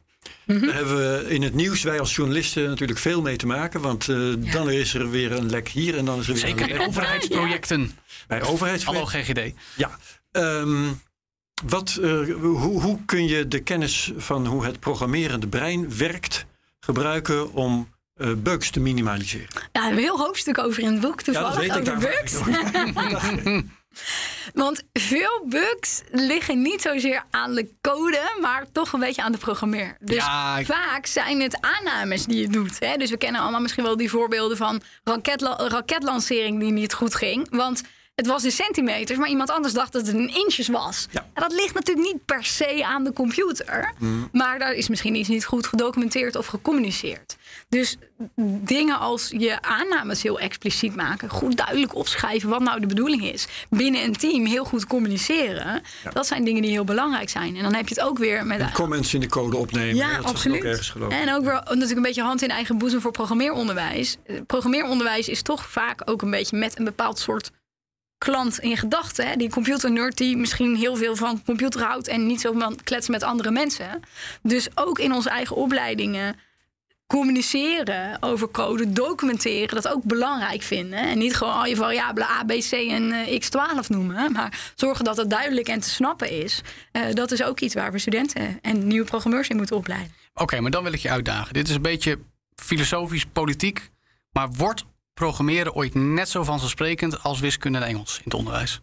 [0.53, 0.65] Mhm.
[0.65, 3.81] Daar hebben we in het nieuws, wij als journalisten, natuurlijk veel mee te maken.
[3.81, 4.17] Want eh,
[4.53, 6.77] dan is er weer een lek hier en dan is er weer Zeker een in
[6.77, 7.91] lek overheidsprojecten.
[8.27, 9.33] bij overheidsprojecten.
[9.33, 9.53] Hallo GGD.
[9.75, 9.97] Ja.
[10.31, 10.83] Ehm,
[11.65, 16.45] wat, eh, hoe, hoe kun je de kennis van hoe het programmerende brein werkt
[16.79, 19.47] gebruiken om eh, bugs te minimaliseren?
[19.53, 21.71] Ja, daar hebben we een heel hoofdstuk over in het boek toevallig weet ik.
[21.71, 23.39] over daarvan.
[23.43, 23.61] bugs.
[24.53, 29.37] Want veel bugs liggen niet zozeer aan de code, maar toch een beetje aan de
[29.37, 29.97] programmeer.
[29.99, 32.79] Dus Ja, ik- vaak zijn het aannames die je doet.
[32.79, 32.97] Hè?
[32.97, 37.47] Dus we kennen allemaal misschien wel die voorbeelden van raketla raketlancering die niet goed ging.
[37.49, 37.81] Want
[38.21, 41.07] het was in centimeters, maar iemand anders dacht dat het in inches was.
[41.11, 41.25] Ja.
[41.33, 43.93] En dat ligt natuurlijk niet per se aan de computer.
[44.31, 47.37] Maar daar is misschien iets niet goed gedocumenteerd of gecommuniceerd.
[47.69, 47.97] Dus
[48.61, 53.47] dingen als je aannames heel expliciet maken, goed duidelijk opschrijven wat nou de bedoeling is,
[53.69, 55.81] binnen een team heel goed communiceren,
[56.13, 57.55] dat zijn dingen die heel belangrijk zijn.
[57.55, 59.95] En dan heb je het ook weer met Comments in de code opnemen.
[59.95, 60.57] ja, dat absoluut.
[60.57, 61.17] Ook ergens gelopen.
[61.17, 64.17] En ook weer natuurlijk een beetje hand in eigen boezem voor programmeeronderwijs.
[64.25, 67.51] Eh, Programmeeronderwijs is toch vaak ook een beetje met een bepaald soort
[68.23, 69.37] klant in gedachten.
[69.37, 73.23] Die computernerd die misschien heel veel van computer houdt en niet zo van kletsen met
[73.23, 74.01] andere mensen.
[74.41, 76.35] Dus ook in onze eigen opleidingen
[77.07, 80.99] communiceren over code, documenteren, dat ook belangrijk vinden.
[80.99, 84.31] En niet gewoon al je variabelen A, B, C en eh, X12 noemen.
[84.31, 86.61] Maar zorgen dat het duidelijk en te snappen is.
[86.91, 90.13] Eh, dat is ook iets waar we studenten en nieuwe programmeurs in moeten opleiden.
[90.33, 91.53] Oké, maar dan wil ik je uitdagen.
[91.53, 92.19] Dit is een beetje
[92.55, 93.89] filosofisch, politiek.
[94.31, 94.85] Maar wordt
[95.21, 98.81] programmeren ooit net zo vanzelfsprekend als wiskunde en Engels in het onderwijs?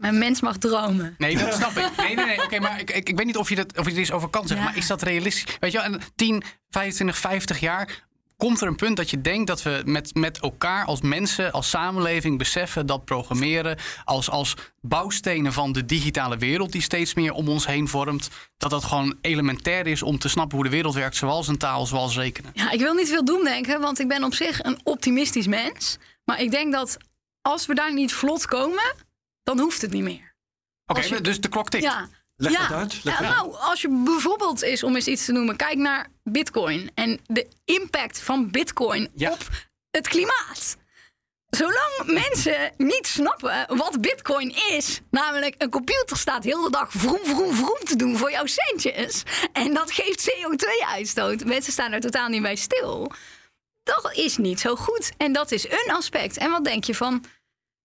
[0.00, 1.14] Een mens mag dromen.
[1.18, 1.90] Nee, dat snap ik.
[2.04, 2.42] Nee, nee, nee.
[2.42, 4.28] Oké, maar ik, ik, ik weet niet of je, dat, of je er iets over
[4.28, 4.66] kan zeggen.
[4.66, 4.72] Ja.
[4.72, 5.56] Maar is dat realistisch?
[5.60, 8.08] Weet je wel, en 10, 25, 50 jaar
[8.40, 11.70] komt er een punt dat je denkt dat we met, met elkaar als mensen, als
[11.70, 17.48] samenleving beseffen dat programmeren als, als bouwstenen van de digitale wereld die steeds meer om
[17.48, 21.16] ons heen vormt, dat dat gewoon elementair is om te snappen hoe de wereld werkt,
[21.16, 22.50] zoals een taal, zoals rekenen.
[22.54, 25.98] Ja, ik wil niet veel doemdenken, want ik ben op zich een optimistisch mens.
[26.24, 26.96] Maar ik denk dat
[27.42, 28.94] als we daar niet vlot komen,
[29.42, 30.34] dan hoeft het niet meer.
[30.86, 31.84] Oké, je- dus de klok tikt.
[31.84, 32.08] Ja.
[32.40, 32.68] Leg ja.
[32.68, 35.56] dat uit, leg Ja, dat nou, als je bijvoorbeeld is om eens iets te noemen,
[35.56, 39.30] kijk naar Bitcoin en de impact van Bitcoin Ja.
[39.32, 39.48] op
[39.90, 40.76] het klimaat.
[41.50, 47.18] Zolang mensen niet snappen wat Bitcoin is, namelijk een computer staat heel de dag vroom,
[47.24, 49.22] vroom, vroom te doen voor jouw centjes,
[49.52, 51.44] en dat geeft CO2-uitstoot.
[51.44, 53.12] Mensen staan er totaal niet bij stil.
[53.82, 55.12] Dat is niet zo goed.
[55.16, 56.36] En dat is een aspect.
[56.36, 57.24] En wat denk je van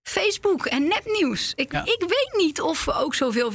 [0.10, 1.53] Facebook en nepnieuws?
[1.56, 1.82] Ik, Ja.
[1.82, 3.51] ik weet niet of we ook zoveel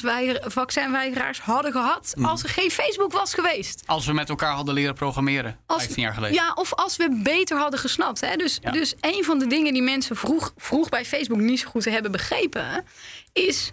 [0.00, 3.82] weiger- vaccinweigeraars hadden gehad als er geen Facebook was geweest.
[3.86, 6.34] Als we met elkaar hadden leren programmeren, Als, 15 jaar geleden.
[6.36, 8.20] Ja, of als we beter hadden gesnapt.
[8.20, 8.36] Hè?
[8.36, 8.70] Dus, Ja.
[8.70, 12.12] dus een van de dingen die mensen vroeg, vroeg bij Facebook niet zo goed hebben
[12.12, 12.84] begrepen,
[13.32, 13.70] is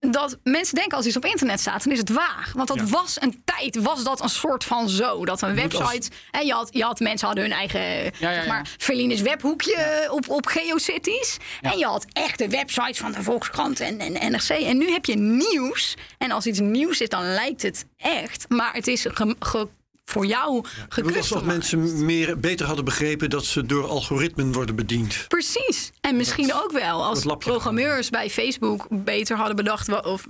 [0.00, 2.50] dat mensen denken als iets op internet staat, dan is het waar.
[2.54, 2.84] Want dat Ja.
[2.86, 5.24] was een tijd, was dat een soort van zo.
[5.24, 7.80] Dat een als- website, hè, je, had, je had mensen hadden hun eigen,
[8.18, 11.36] ja, zeg maar, Verlines webhoekje op, op GeoCities.
[11.60, 14.48] En je had echte websites van de Volkskrant en, en NRC.
[14.48, 15.94] En nu heb je nieuws.
[16.18, 18.44] En als iets nieuws is, dan lijkt het echt.
[18.48, 19.68] Maar het is ge- ge-
[20.10, 21.42] voor jou als gecustomized.
[21.44, 25.24] mensen meer, beter hadden begrepen dat ze door algoritmen worden bediend.
[25.28, 25.92] Precies.
[26.00, 30.26] En misschien ook wel als dat programmeurs bij Facebook beter hadden bedacht of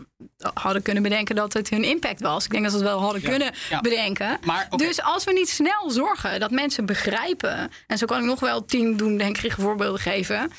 [0.55, 2.45] hadden kunnen bedenken dat het hun impact was.
[2.45, 3.81] Ik denk dat ze het wel hadden kunnen ja.
[3.81, 4.39] bedenken.
[4.45, 4.69] Maar.
[4.77, 8.65] Dus als we niet snel zorgen dat mensen begrijpen, en zo kan ik nog wel
[8.65, 10.51] tien doen, denk ik, voorbeelden geven,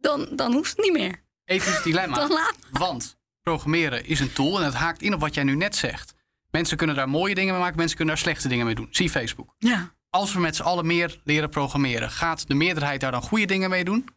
[0.00, 1.22] dan, dan hoeft het niet meer.
[1.44, 2.16] Ethisch dilemma.
[2.26, 5.54] Dan laat Want programmeren is een tool en het haakt in op wat jij nu
[5.54, 6.14] net zegt.
[6.58, 8.88] Mensen kunnen daar mooie dingen mee maken, mensen kunnen daar slechte dingen mee doen.
[8.90, 9.54] Zie Facebook.
[9.58, 9.94] Ja.
[10.10, 13.70] Als we met z'n allen meer leren programmeren, gaat de meerderheid daar dan goede dingen
[13.70, 14.08] mee doen?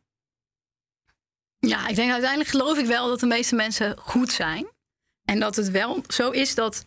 [1.60, 4.68] Ja, ik denk uiteindelijk geloof ik wel dat de meeste mensen goed zijn.
[5.26, 6.86] En dat het wel zo is dat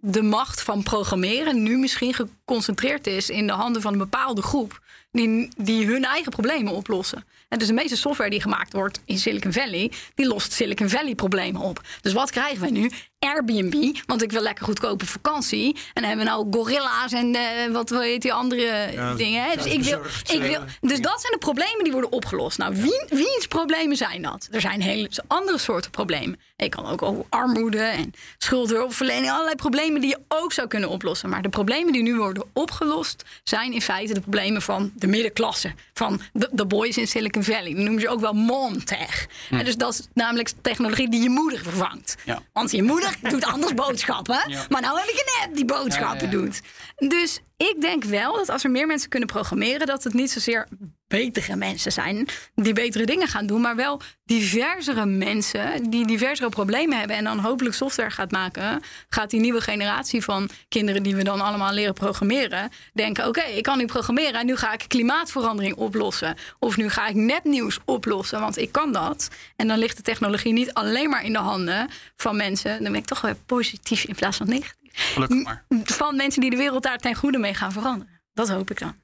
[0.00, 4.82] de macht van programmeren nu misschien geconcentreerd is in de handen van een bepaalde groep.
[5.12, 7.24] Die, die hun eigen problemen oplossen.
[7.48, 11.14] En dus de meeste software die gemaakt wordt in Silicon Valley, die lost Silicon Valley
[11.14, 11.80] problemen op.
[12.00, 12.90] Dus wat krijgen we nu?
[13.18, 15.74] Airbnb, want ik wil lekker goedkope vakantie.
[15.74, 19.44] En dan hebben we nou gorilla's en uh, wat heet die andere dingen.
[19.44, 19.54] Hè?
[19.56, 22.58] Dus, ik wil, ik wil, dus dat zijn de problemen die worden opgelost.
[22.58, 24.48] Nou, wie, wiens problemen zijn dat?
[24.50, 26.38] Er zijn hele andere soorten problemen.
[26.56, 31.28] Ik kan ook over armoede en schuldhulpverlening, allerlei problemen die je ook zou kunnen oplossen.
[31.28, 35.72] Maar de problemen die nu worden opgelost, zijn in feite de problemen van de middenklasse.
[35.92, 37.74] Van de, de boys in Silicon Valley.
[37.74, 39.26] Die noemen ze ook wel Montech.
[39.48, 39.54] Hm.
[39.54, 42.16] En dus dat is namelijk technologie die je moeder vervangt.
[42.24, 42.42] Ja.
[42.52, 44.40] Want je moeder doet anders boodschappen.
[44.68, 46.60] Maar nou heb ik een app die boodschappen doet.
[46.96, 50.68] Dus ik denk wel dat als er meer mensen kunnen programmeren, dat het niet zozeer
[51.12, 56.98] betere mensen zijn die betere dingen gaan doen, maar wel diversere mensen die diversere problemen
[56.98, 61.24] hebben en dan hopelijk software gaat maken, gaat die nieuwe generatie van kinderen die we
[61.24, 65.76] dan allemaal leren programmeren, denken: oké, ik kan nu programmeren en nu ga ik klimaatverandering
[65.76, 66.36] oplossen.
[66.58, 69.28] Of nu ga ik nepnieuws oplossen, want ik kan dat.
[69.56, 72.82] En dan ligt de technologie niet alleen maar in de handen van mensen.
[72.82, 74.80] Dan ben ik toch weer positief in plaats van negatief.
[74.92, 75.64] Gelukkig maar.
[75.84, 78.20] Van mensen die de wereld daar ten goede mee gaan veranderen.
[78.34, 79.01] Dat hoop ik dan.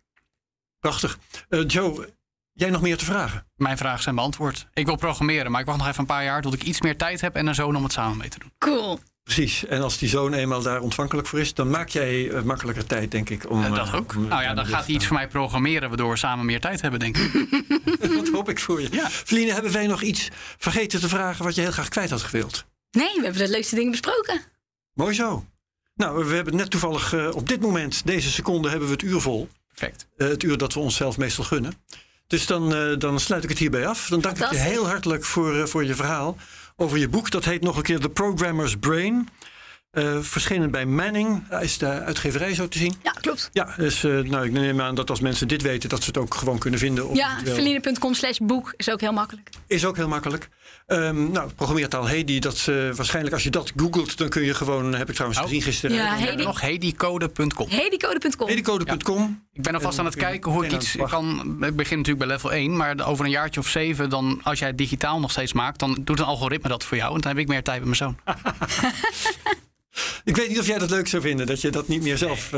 [0.81, 1.19] Prachtig.
[1.49, 2.09] Uh, Joe,
[2.53, 3.47] jij nog meer te vragen?
[3.57, 4.67] Mijn vragen zijn beantwoord.
[4.75, 6.97] Ik wil programmeren, maar ik wacht nog even een paar jaar tot ik iets meer
[6.97, 8.53] tijd heb en een zoon om het samen mee te doen.
[8.59, 9.01] Cool.
[9.23, 9.67] Precies.
[9.67, 13.11] En als die zoon eenmaal daar ontvankelijk voor is, dan maak jij uh, makkelijker tijd,
[13.11, 13.51] denk ik.
[13.51, 14.15] Om, uh, dat ook.
[14.15, 17.01] nou ja, dan gaat hij iets voor mij programmeren, waardoor we samen meer tijd hebben,
[17.01, 17.33] denk ik.
[18.17, 18.89] dat hoop ik voor je.
[18.91, 19.09] Ja.
[19.55, 22.65] Hebben wij nog iets vergeten te vragen wat je heel graag kwijt had gewild?
[22.91, 24.41] Nee, we hebben de leukste dingen besproken.
[24.93, 25.45] Mooi zo.
[25.95, 29.21] Nou, we hebben net toevallig uh, op dit moment, deze seconde, hebben we het uur
[29.21, 29.49] vol.
[29.79, 30.07] Perfect.
[30.17, 31.73] Uh, het uur dat we onszelf meestal gunnen.
[32.27, 34.09] Dus dan, uh, dan sluit ik het hierbij af.
[34.09, 36.37] Dan dank ik je heel hartelijk voor, voor je verhaal
[36.77, 37.31] over je boek.
[37.31, 39.29] Dat heet nog een keer The Programmer's Brain.
[39.99, 42.95] Uh, verschenen bij Manning, is de uitgeverij zo te zien.
[43.03, 43.51] Ja, klopt.
[43.53, 46.19] Ja, dus uh, nou, ik neem aan dat als mensen dit weten, dat ze het
[46.19, 47.09] ook gewoon kunnen vinden.
[47.09, 49.51] Op ja, verliezen.com slash boek is ook heel makkelijk.
[49.67, 50.49] Is ook heel makkelijk.
[50.87, 54.95] Um, nou, programmeertaal Hedi, dat uh, waarschijnlijk als je dat googelt, dan kun je gewoon,
[54.95, 55.47] heb ik trouwens oh.
[55.47, 55.97] gezien gisteren.
[55.97, 56.61] Ja, nog.
[56.61, 57.69] Hedicode.com.
[57.69, 59.19] Hedicode.com.
[59.19, 59.39] Ja.
[59.53, 61.57] Ik ben alvast aan het kijken hoe ik iets kan.
[61.61, 64.69] Ik begin natuurlijk bij level 1, maar over een jaartje of zeven, dan, als jij
[64.69, 67.15] het digitaal nog steeds maakt, dan doet een algoritme dat voor jou.
[67.15, 68.17] En dan heb ik meer tijd met mijn zoon.
[70.25, 72.51] Ik weet niet of jij dat leuk zou vinden, dat je dat niet meer zelf.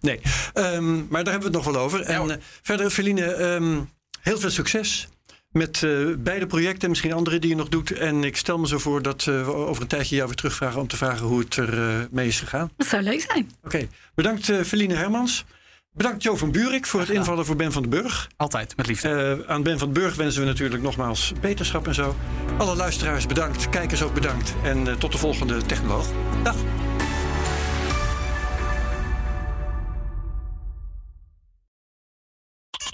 [0.00, 0.20] Nee,
[0.54, 2.00] um, maar daar hebben we het nog wel over.
[2.00, 3.90] En uh, verder, Feline, um,
[4.20, 5.08] heel veel succes
[5.50, 7.92] met uh, beide projecten, misschien andere die je nog doet.
[7.92, 10.88] En ik stel me zo voor dat we over een tijdje jou weer terugvragen om
[10.88, 12.70] te vragen hoe het er mee is gegaan.
[12.76, 13.50] Dat zou leuk zijn.
[13.56, 13.88] Oké, okay.
[14.14, 15.44] bedankt Feline Hermans.
[15.94, 18.28] Bedankt Jo van Buurik voor het invallen voor Ben van den Burg.
[18.36, 19.38] Altijd, met liefde.
[19.40, 22.14] Uh, aan Ben van den Burg wensen we natuurlijk nogmaals beterschap en zo.
[22.58, 24.54] Alle luisteraars bedankt, kijkers ook bedankt.
[24.64, 26.06] En uh, tot de volgende Technoloog.
[26.42, 26.56] Dag.